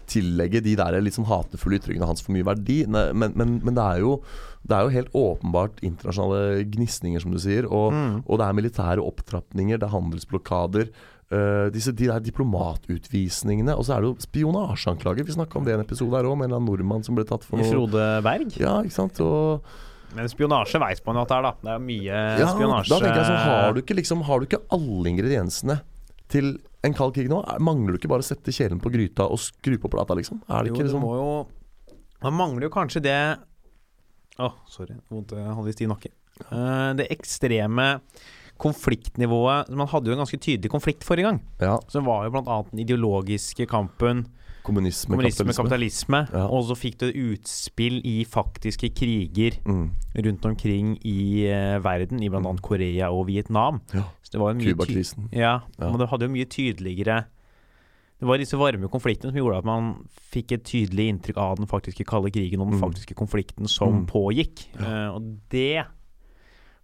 [0.08, 2.86] tillegge de der sånn hatefulle uttrykkene hans for mye verdi.
[2.88, 4.22] Men, men, men det, er jo,
[4.66, 7.66] det er jo helt åpenbart internasjonale gnisninger, som du sier.
[7.70, 8.24] Og, Mm.
[8.28, 10.90] og det er militære opptrappinger, det er handelsblokader.
[11.32, 13.76] Uh, disse, de der diplomatutvisningene.
[13.78, 15.26] Og så er det jo spionasjeanklager.
[15.28, 17.16] Vi snakka om det i en episode her òg, med en eller annen nordmann som
[17.16, 18.56] ble tatt for noe Frode Berg.
[18.58, 19.20] Ja, ikke sant.
[19.22, 19.62] Og
[20.16, 21.52] Men spionasje veit man jo at det er, da.
[21.62, 22.90] Det er mye ja, spionasje.
[22.90, 25.80] da tenker jeg så har du ikke liksom Har du ikke alle ingrediensene
[26.30, 26.50] til
[26.86, 27.42] en kald krig nå?
[27.46, 30.42] Er- Mangler du ikke bare å sette kjelen på gryta og skru på plata, liksom?
[30.50, 31.30] Er det jo, ikke det liksom må jo
[32.26, 33.20] Man mangler jo kanskje det
[34.40, 34.96] Å, sorry.
[35.12, 36.12] Vondt hadde i stiv nakke.
[36.48, 38.00] Eh, det ekstreme
[38.60, 41.42] konfliktnivået Man hadde jo en ganske tydelig konflikt forrige gang.
[41.62, 44.26] Ja, Som var jo annet den ideologiske kampen.
[44.70, 46.22] Kommunisme, Kommunisme, kapitalisme.
[46.34, 46.46] Ja.
[46.48, 49.90] Og så fikk det utspill i faktiske kriger Mm.
[50.26, 53.82] rundt omkring i uh, verden, i blant annet Korea og Vietnam.
[53.94, 54.06] Ja.
[54.32, 55.30] Cuba-krisen.
[55.34, 55.90] Ja, Ja.
[55.90, 57.26] men det hadde jo mye tydeligere
[58.20, 59.94] Det var disse varme konfliktene som gjorde at man
[60.34, 62.84] fikk et tydelig inntrykk av den faktiske kalde krigen og den Mm.
[62.84, 64.08] faktiske konflikten som Mm.
[64.08, 64.66] pågikk.
[64.78, 65.86] Uh, og det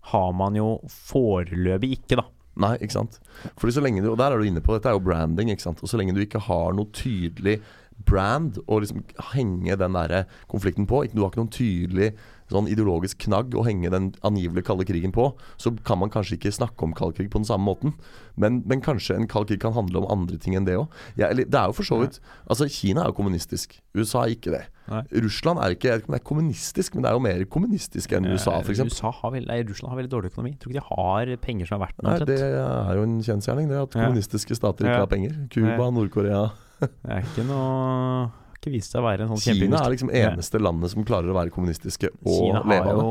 [0.01, 2.23] har man jo foreløpig ikke, da.
[2.55, 3.17] Nei, ikke sant.
[3.59, 5.65] Fordi så lenge du, Og der er du inne på, dette er jo branding, ikke
[5.65, 5.81] sant.
[5.83, 7.59] Og så lenge du ikke har noe tydelig
[8.05, 9.03] brand å liksom
[9.33, 12.09] henge den der konflikten på, du har ikke noen tydelig
[12.51, 16.53] sånn ideologisk knagg å henge den angivelig kalde krigen på, så kan man kanskje ikke
[16.53, 17.95] snakke om kald krig på den samme måten.
[18.37, 20.91] Men, men kanskje en kald krig kan handle om andre ting enn det òg.
[21.17, 23.79] Ja, det er jo for så vidt Altså, Kina er jo kommunistisk.
[23.95, 24.63] USA er ikke det.
[24.91, 25.01] Nei.
[25.25, 28.67] Russland er ikke det er kommunistisk, men det er jo mer kommunistisk enn USA, Eh,
[28.67, 28.83] f.eks.
[28.85, 30.53] USA nei, Russland har veldig dårlig økonomi.
[30.53, 32.11] Jeg tror ikke de har penger som er verdt noe.
[32.13, 35.05] Nei, det er jo en kjensgjerning, det at kommunistiske stater ikke Ja.
[35.07, 35.33] har penger.
[35.49, 38.29] Cuba, Nord-Korea Det er ikke noe
[38.65, 41.35] Ikke vist seg å være en sånn Kina er liksom eneste landet som klarer å
[41.37, 43.03] være kommunistiske og Kina, har leve av det.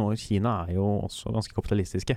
[0.00, 2.16] jo, Kina er jo også ganske kapitalistiske.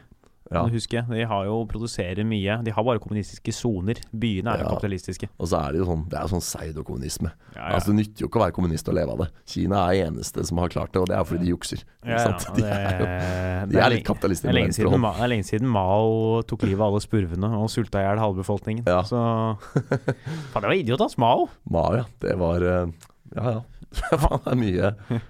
[0.51, 0.61] Ja.
[0.61, 1.01] må du huske.
[1.09, 2.59] De har jo produserer mye.
[2.63, 3.97] De har bare kommunistiske soner.
[4.13, 4.69] Byene er jo Ja.
[4.75, 5.27] kapitalistiske.
[5.39, 7.31] Og så er det jo sånn Det er sånn pseudokommunisme.
[7.55, 9.27] Ja, Altså Det nytter jo ikke å være kommunist og leve av det.
[9.47, 11.83] Kina er eneste som har klart det, og det er fordi de jukser.
[12.05, 14.91] Ja, ja, De det- er jo de er litt kapitalister Det er med venstre siden,
[15.01, 15.15] hånd.
[15.15, 18.83] Det er lenge siden Mao tok livet av alle spurvene og sulta i hjel halvbefolkningen.
[18.85, 19.01] Ja.
[19.01, 19.17] Så
[20.53, 21.17] Faen, det var idiot, ass.
[21.17, 21.49] Mao.
[21.69, 22.03] Mao, ja.
[22.21, 22.91] Det var eh,
[23.35, 23.61] Ja ja.
[23.95, 25.21] Faen, det er mye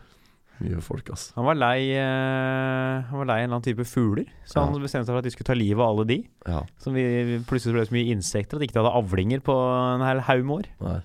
[0.63, 1.29] Mye folk, ass.
[1.35, 4.65] Han var lei uh, Han var lei en eller annen type fugler, så Ja.
[4.69, 6.17] han bestemte seg for at de skulle ta livet av alle de.
[6.47, 6.61] Ja.
[6.79, 7.03] Som vi
[7.49, 10.55] plutselig ble så mye insekter at de ikke hadde avlinger på en hel haug med
[10.61, 10.71] år.
[10.85, 11.01] Nei.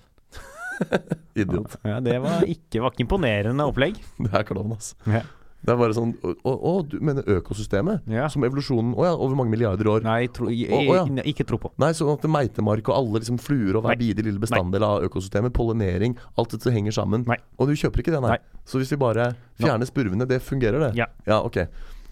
[1.41, 1.75] Idiot.
[1.85, 3.99] Ja, det var ikke, var ikke imponerende opplegg.
[4.23, 4.95] Det er klovn, ass.
[5.05, 5.21] Ja.
[5.61, 8.07] Det er bare sånn Å, å, å, du mener økosystemet?
[8.09, 8.25] Ja.
[8.33, 10.01] Som evolusjonen Å ja, over mange milliarder år.
[10.07, 11.25] Nei, tro, i, Å, å, ja.
[11.29, 11.69] ikke tro på.
[11.81, 15.53] Nei, sånn at meitemark og alle liksom fluer og hver bidige lille bestanddel av økosystemet,
[15.53, 17.27] pollinering, alt dette henger sammen.
[17.29, 17.37] Nei.
[17.61, 18.39] Og du kjøper ikke det, nei.
[18.39, 18.50] Nei.
[18.71, 20.91] Så hvis vi bare fjerner spurvene, det fungerer det?
[21.01, 21.09] Ja.
[21.27, 21.65] ja ok.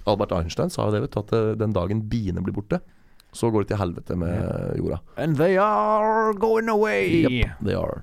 [0.10, 2.82] Albert Einstein sa jo det, vet du, at eh, den dagen biene blir borte,
[3.32, 5.00] så går det til helvete med jorda.
[5.22, 7.24] And they are going away.
[7.30, 8.02] Yep, they are.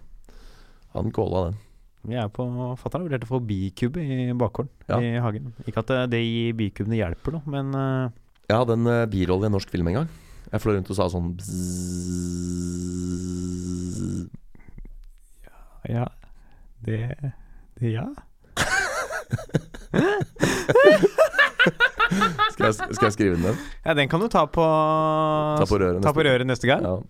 [0.94, 1.58] Han calla den.
[2.06, 2.44] Vi er på
[2.78, 5.00] Fatter'n har vurdert å få bikube i bakgården Ja.
[5.02, 5.50] i hagen.
[5.66, 8.06] Ikke at det, det i bikubene hjelper noe, men uh...
[8.46, 10.08] Jeg hadde en uh, birolle i en norsk film en gang.
[10.52, 12.76] Jeg fløy rundt og sa sånn bzzz.
[15.90, 16.06] ja.
[16.86, 17.02] Det,
[17.80, 18.06] det Ja.
[22.52, 23.46] Skal jeg, skal jeg skrive den
[23.84, 23.94] ja.
[23.98, 26.82] Den kan du ta på Ta på røret Ta på neste- røret neste gang.
[26.86, 26.96] Ja.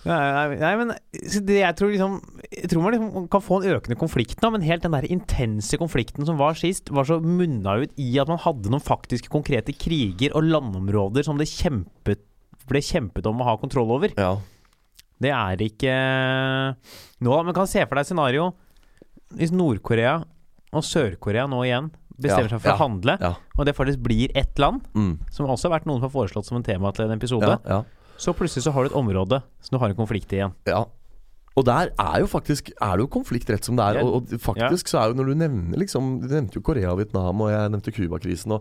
[0.00, 0.92] Nei, nei, nei, men
[1.44, 2.14] det jeg tror liksom
[2.48, 5.76] Jeg tror man liksom kan få en økende konflikt nå, men helt den der intense
[5.76, 9.74] konflikten som var sist, var så munna ut i at man hadde noen faktiske konkrete
[9.76, 12.22] kriger og landområder som det kjempet,
[12.70, 14.14] ble kjempet om å ha kontroll over.
[14.16, 14.38] ja.
[15.20, 15.92] Det er ikke
[17.20, 18.46] nå, men kan se for deg scenario
[19.36, 20.22] hvis Nord-Korea
[20.72, 21.90] og Sør-Korea nå igjen
[22.20, 23.16] bestemmer seg for å handle,
[23.58, 25.18] og det faktisk blir ett land, Mm.
[25.30, 27.58] som også har vært noen som har foreslått som en tema til en episode,
[28.18, 30.52] så plutselig så har du et område som du har en konflikt i igjen.
[30.66, 30.84] Ja.
[31.58, 33.98] Og der er jo faktisk Er det jo konflikt rett som det er.
[34.00, 34.04] Ja.
[34.06, 37.00] Og, og faktisk så er jo når du nevner liksom Du nevnte jo Korea og
[37.00, 38.54] Vietnam, og jeg nevnte Cuba-krisen.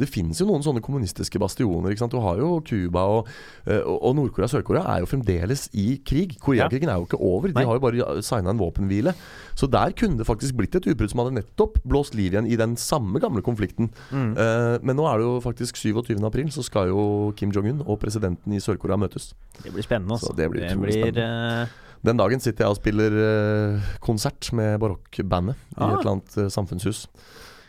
[0.00, 1.94] Det finnes jo noen sånne kommunistiske bastioner.
[1.94, 3.30] Du har jo Cuba og,
[3.66, 6.36] eh, og, Nord-Korea og Sør-Korea er jo fremdeles i krig.
[6.42, 7.48] Koreakrigen er jo ikke over.
[7.48, 7.64] De Nei.
[7.64, 9.14] har jo bare signa en våpenhvile.
[9.54, 12.58] Så der kunne det faktisk blitt et utbrudd som hadde nettopp blåst liv igjen i
[12.60, 13.90] den samme gamle konflikten.
[14.10, 14.34] Mm.
[14.36, 16.18] Eh, men nå er det jo faktisk 27.
[16.26, 19.32] april, så skal jo Kim Jong-un og presidenten i Sør-Korea møtes.
[19.62, 20.32] Det blir spennende, altså.
[20.32, 21.24] Så det blir spennende.
[21.64, 25.94] eh, Den dagen sitter jeg og spiller eh, konsert med barokkbandet i Ah.
[25.94, 27.06] et eller annet eh, samfunnshus.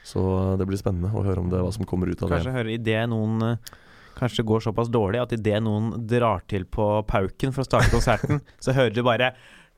[0.05, 2.51] Så eh, det blir spennende å høre om det hva som kommer ut av Kanskje
[2.53, 3.57] høre det noen
[4.15, 7.89] Kanskje det går såpass dårlig at idet noen drar til på pauken for å starte
[7.91, 9.33] konserten, så hører du bare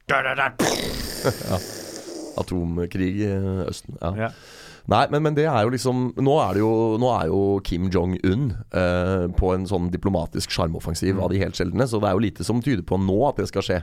[0.08, 0.50] da, da, da.
[0.58, 1.62] det.
[2.38, 3.30] Atomkrig i
[3.66, 3.98] Østen.
[4.02, 4.12] Ja.
[4.28, 4.30] Ja.
[4.88, 6.70] Nei, men, men det er jo liksom Nå er, det jo,
[7.02, 11.24] nå er jo Kim Jong-un eh, på en sånn diplomatisk sjarmoffensiv Mm.
[11.26, 13.50] av de helt sjeldne, så det er jo lite som tyder på nå at det
[13.50, 13.82] skal skje.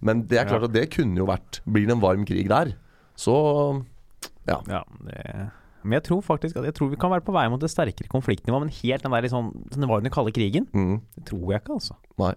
[0.00, 0.68] Men det er klart Ja.
[0.68, 2.74] at det kunne jo vært Blir det en varm krig der,
[3.16, 3.84] så
[4.46, 5.50] Ja, det
[5.86, 8.08] men jeg tror faktisk at Jeg tror vi kan være på vei mot et sterkere
[8.10, 11.60] konfliktnivå, men helt den der liksom den var under kalde krigen, mm, det tror jeg
[11.62, 11.94] ikke, altså.
[12.18, 12.34] Nei.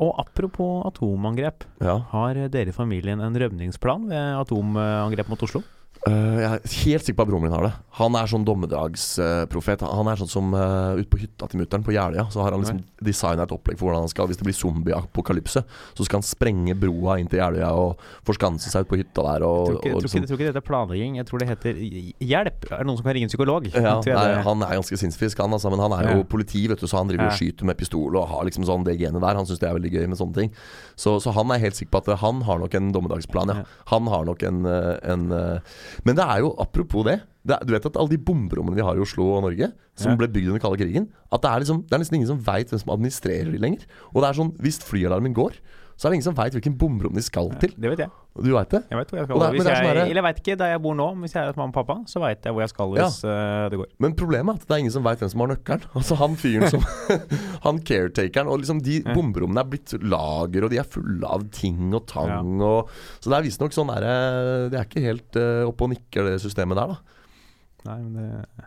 [0.00, 1.98] Og apropos atomangrep, Ja.
[1.98, 5.62] har dere i familien en rømningsplan ved atomangrep mot Oslo?
[6.04, 7.72] Eh, jeg er helt sikker på at broren min har det.
[7.96, 9.84] Han er sånn dommedagsprofet.
[9.88, 12.60] han er sånn som uh, ute på hytta til mutter'n på Jeløya, så har han
[12.60, 16.26] liksom designa et opplegg for hvordan han skal Hvis det blir zombieapokalypse, så skal han
[16.26, 19.46] sprenge broa inn til Jeløya og forskanse seg ut på hytta der.
[19.46, 20.20] Jeg tror, ikke, og liksom.
[20.20, 22.68] jeg tror ikke dette er planlegging, jeg tror det heter hjelp.
[22.68, 23.70] Er det noen som kan ringe en psykolog?
[23.72, 26.28] ja, nei, han er ganske sinnsfrisk, han, altså, men han er jo Ja.
[26.34, 27.38] politi, vet du, så han driver og Ja.
[27.38, 29.40] skyter med pistol og har liksom sånn det genet der.
[29.40, 30.52] Han syns det er veldig gøy med sånne ting.
[30.96, 33.64] Så, så han er helt sikker på at eh, han har nok en dommedagsplan, ja.
[33.86, 35.60] Han har nok en, eh, en eh,
[36.04, 37.20] Men det er jo apropos det.
[37.46, 40.12] det er, du vet at alle de bomberommene vi har i Oslo og Norge, som
[40.12, 40.16] Ja.
[40.16, 42.70] ble bygd under kalde krigen, at det er, liksom, det er nesten ingen som veit
[42.72, 43.84] hvem som administrerer de lenger.
[44.14, 45.52] Og det er sånn, hvis flyalarmen går,
[45.96, 47.70] så er det ingen som veit hvilken bomrom de skal til.
[47.78, 48.10] Det vet jeg.
[48.34, 48.80] Du veit det?
[48.90, 49.38] Jeg vet hvor jeg skal.
[49.38, 51.06] det er- Hvis det er sånn jeg, eller jeg vet ikke der jeg bor nå,
[51.14, 53.18] men hvis jeg er hos mamma og pappa, så veit jeg hvor jeg skal hvis
[53.30, 53.86] eh, det går.
[54.02, 55.86] Men problemet er at det er ingen som veit hvem som har nøkkelen.
[55.94, 56.82] Altså han fyren som
[57.66, 58.50] Han caretakeren.
[58.50, 59.14] Og liksom de Ja.
[59.14, 62.88] bomberommene er blitt lager, og de er fulle av ting og tang og
[63.20, 66.40] Så det er visstnok sånn derre Det er ikke helt uh, oppe og nikker, det
[66.42, 66.98] systemet der, da.
[67.86, 68.66] Nei, men det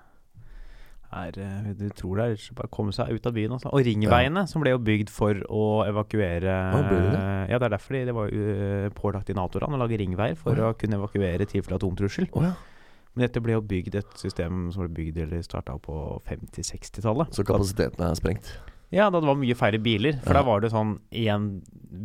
[1.18, 3.56] er eh, Du tror det er bare å komme seg ut av byen.
[3.58, 3.72] Også.
[3.74, 7.02] Og ringveiene, som ble jo bygd for å evakuere ah, det?
[7.52, 10.54] Ja, det er derfor de, det var uh, pålagt i Nato-land å lage ringveier for
[10.56, 10.72] Å, ja.
[10.74, 12.30] å kunne evakuere tilfelle atomtrussel.
[12.34, 12.54] Oh, ja.
[13.18, 17.34] Men dette ble jo bygd et system som ble bygd eller starta på 50-60-tallet.
[17.34, 18.52] Så kapasiteten er sprengt.
[18.94, 20.16] Ja, da det var mye færre biler.
[20.24, 20.40] For Ja.
[20.40, 21.48] da var det sånn én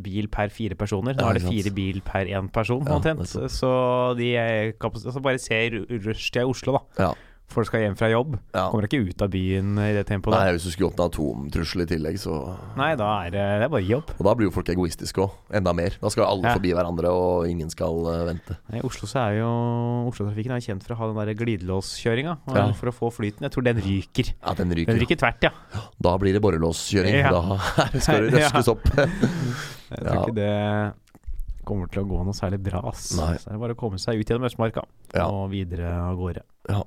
[0.02, 1.14] bil per fire personer.
[1.14, 3.22] Nå er det fire bil per én person, omtrent.
[3.36, 4.32] Ja, Så de
[4.80, 7.04] kapas- altså bare se ru- rushtida i Oslo, da.
[7.04, 7.14] Ja.
[7.52, 8.38] Folk skal hjem fra jobb.
[8.54, 8.66] Ja.
[8.72, 10.32] Kommer ikke ut av byen i det tempoet.
[10.34, 12.36] Nei, hvis du skulle åpne atomtrussel i tillegg, så
[12.78, 14.12] Nei, da er det, det er bare jobb.
[14.18, 15.34] Og da blir jo folk egoistiske òg.
[15.60, 15.98] Enda mer.
[16.00, 16.54] Da skal alle Ja.
[16.56, 18.56] forbi hverandre, og ingen skal uh, vente.
[18.72, 19.50] I Oslo så er jo
[20.08, 22.38] Oslo-trafikken er kjent for å ha den der glidelåskjøringa.
[22.56, 22.64] Ja.
[22.78, 23.44] For å få flyten.
[23.46, 24.32] Jeg tror den ryker.
[24.40, 24.92] Ja, den ryker.
[24.94, 25.20] Den ryker.
[25.22, 25.52] tvert, ja.
[26.02, 27.20] Da blir det borrelåskjøring.
[27.28, 28.88] Da skal det røskes opp.
[28.96, 30.22] Jeg tror Ja.
[30.24, 30.94] ikke det
[31.68, 32.80] kommer til å gå noe særlig bra.
[32.90, 33.12] Ass.
[33.14, 33.36] Nei.
[33.38, 34.82] Så det er bare å komme seg ut gjennom Østmarka
[35.14, 35.28] Ja.
[35.28, 36.42] og videre av gårde.
[36.72, 36.80] Ja.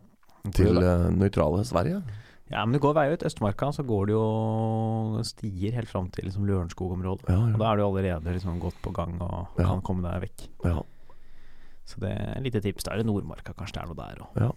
[0.54, 2.04] Til uh, nøytrale Sverige.
[2.52, 3.24] Ja, men det går veier ut.
[3.26, 4.26] Østmarka så går det jo
[5.26, 7.26] stier helt fram til liksom Lørenskog-området.
[7.32, 9.66] Ja, Og da er du allerede liksom godt på gang og Ja.
[9.66, 10.48] kan komme deg vekk.
[10.66, 10.82] ja.
[11.86, 12.84] Så det er et lite tips.
[12.84, 14.42] Da er det Nordmarka, kanskje det er noe der òg.
[14.42, 14.52] Ja.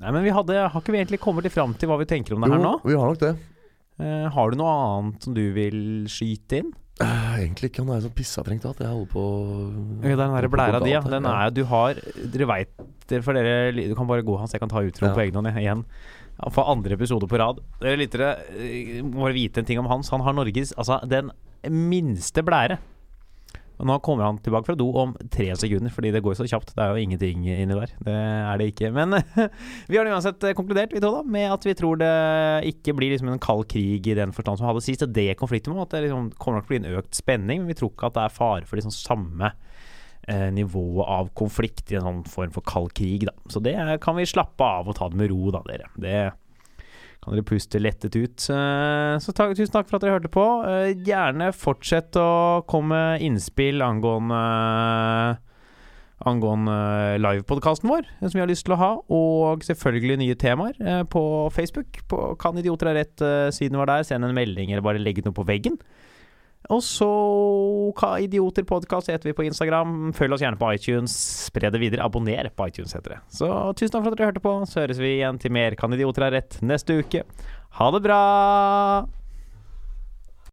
[0.00, 2.40] Nei, men vi hadde, har ikke vi egentlig kommet fram til hva vi tenker om
[2.44, 2.80] det her nå?
[2.84, 3.36] Jo, vi har nok det.
[3.98, 6.72] Eh, har du noe annet som du vil skyte inn?
[6.96, 7.82] Eh, egentlig ikke.
[7.84, 9.22] Han er så pissetrengt at jeg holder på
[10.00, 11.00] okay, den der blæra di, ja.
[11.04, 11.98] Den er Du har
[12.32, 12.70] Dere veit
[13.22, 14.54] For dere Du kan bare gå, Hans.
[14.56, 15.12] Jeg kan ta utro Ja.
[15.12, 15.84] på egen hånd igjen.
[16.52, 17.60] For andre episode på rad.
[17.80, 20.08] Dere lyttere eh, må vite en ting om Hans.
[20.10, 21.30] Han har Norges Altså den
[21.68, 22.78] minste blære.
[23.78, 26.70] Nå kommer han tilbake fra do om tre sekunder, fordi det går så kjapt.
[26.76, 27.90] Det er jo ingenting inni der.
[28.06, 28.90] Det er det ikke.
[28.96, 29.18] Men
[29.90, 32.12] vi har uansett eh, konkludert, vi to, da, med at vi tror det
[32.72, 35.04] ikke blir liksom en kald krig i den forstand som vi hadde sist.
[35.04, 37.60] Og det konflikten med at det liksom kommer nok til å bli en økt spenning,
[37.64, 39.52] men vi tror ikke at det er fare for liksom samme
[40.26, 43.36] eh, nivået av konflikt i en sånn form for kald krig, da.
[43.52, 45.92] Så det er- kan vi slappe av og ta det med ro, da, dere.
[46.00, 46.16] Det
[47.26, 48.46] kan dere puste lettet ut.
[48.54, 50.44] Eh, Så takk, tusen takk for at dere hørte på.
[50.70, 54.40] Eh, Gjerne fortsett å komme med innspill angående
[56.26, 61.02] Angående livepodkasten vår, som vi har lyst til å ha, og selvfølgelig nye temaer eh,
[61.12, 61.20] på
[61.52, 61.98] Facebook.
[62.08, 64.06] På Kan idioter ha rett, eh, siden vi var der.
[64.08, 65.76] Send en melding eller bare legg noe på veggen.
[66.72, 67.08] Og så
[67.96, 70.12] Hva idioter podkast heter vi på Instagram.
[70.16, 71.14] Følg oss gjerne på iTunes.
[71.46, 72.06] Spre det videre.
[72.06, 73.20] Abonner på iTunes, heter det.
[73.32, 74.56] Så tusen takk for at dere hørte på.
[74.68, 77.22] Så høres vi igjen til mer Kan idioter ha rett neste uke.
[77.78, 78.22] Ha det bra!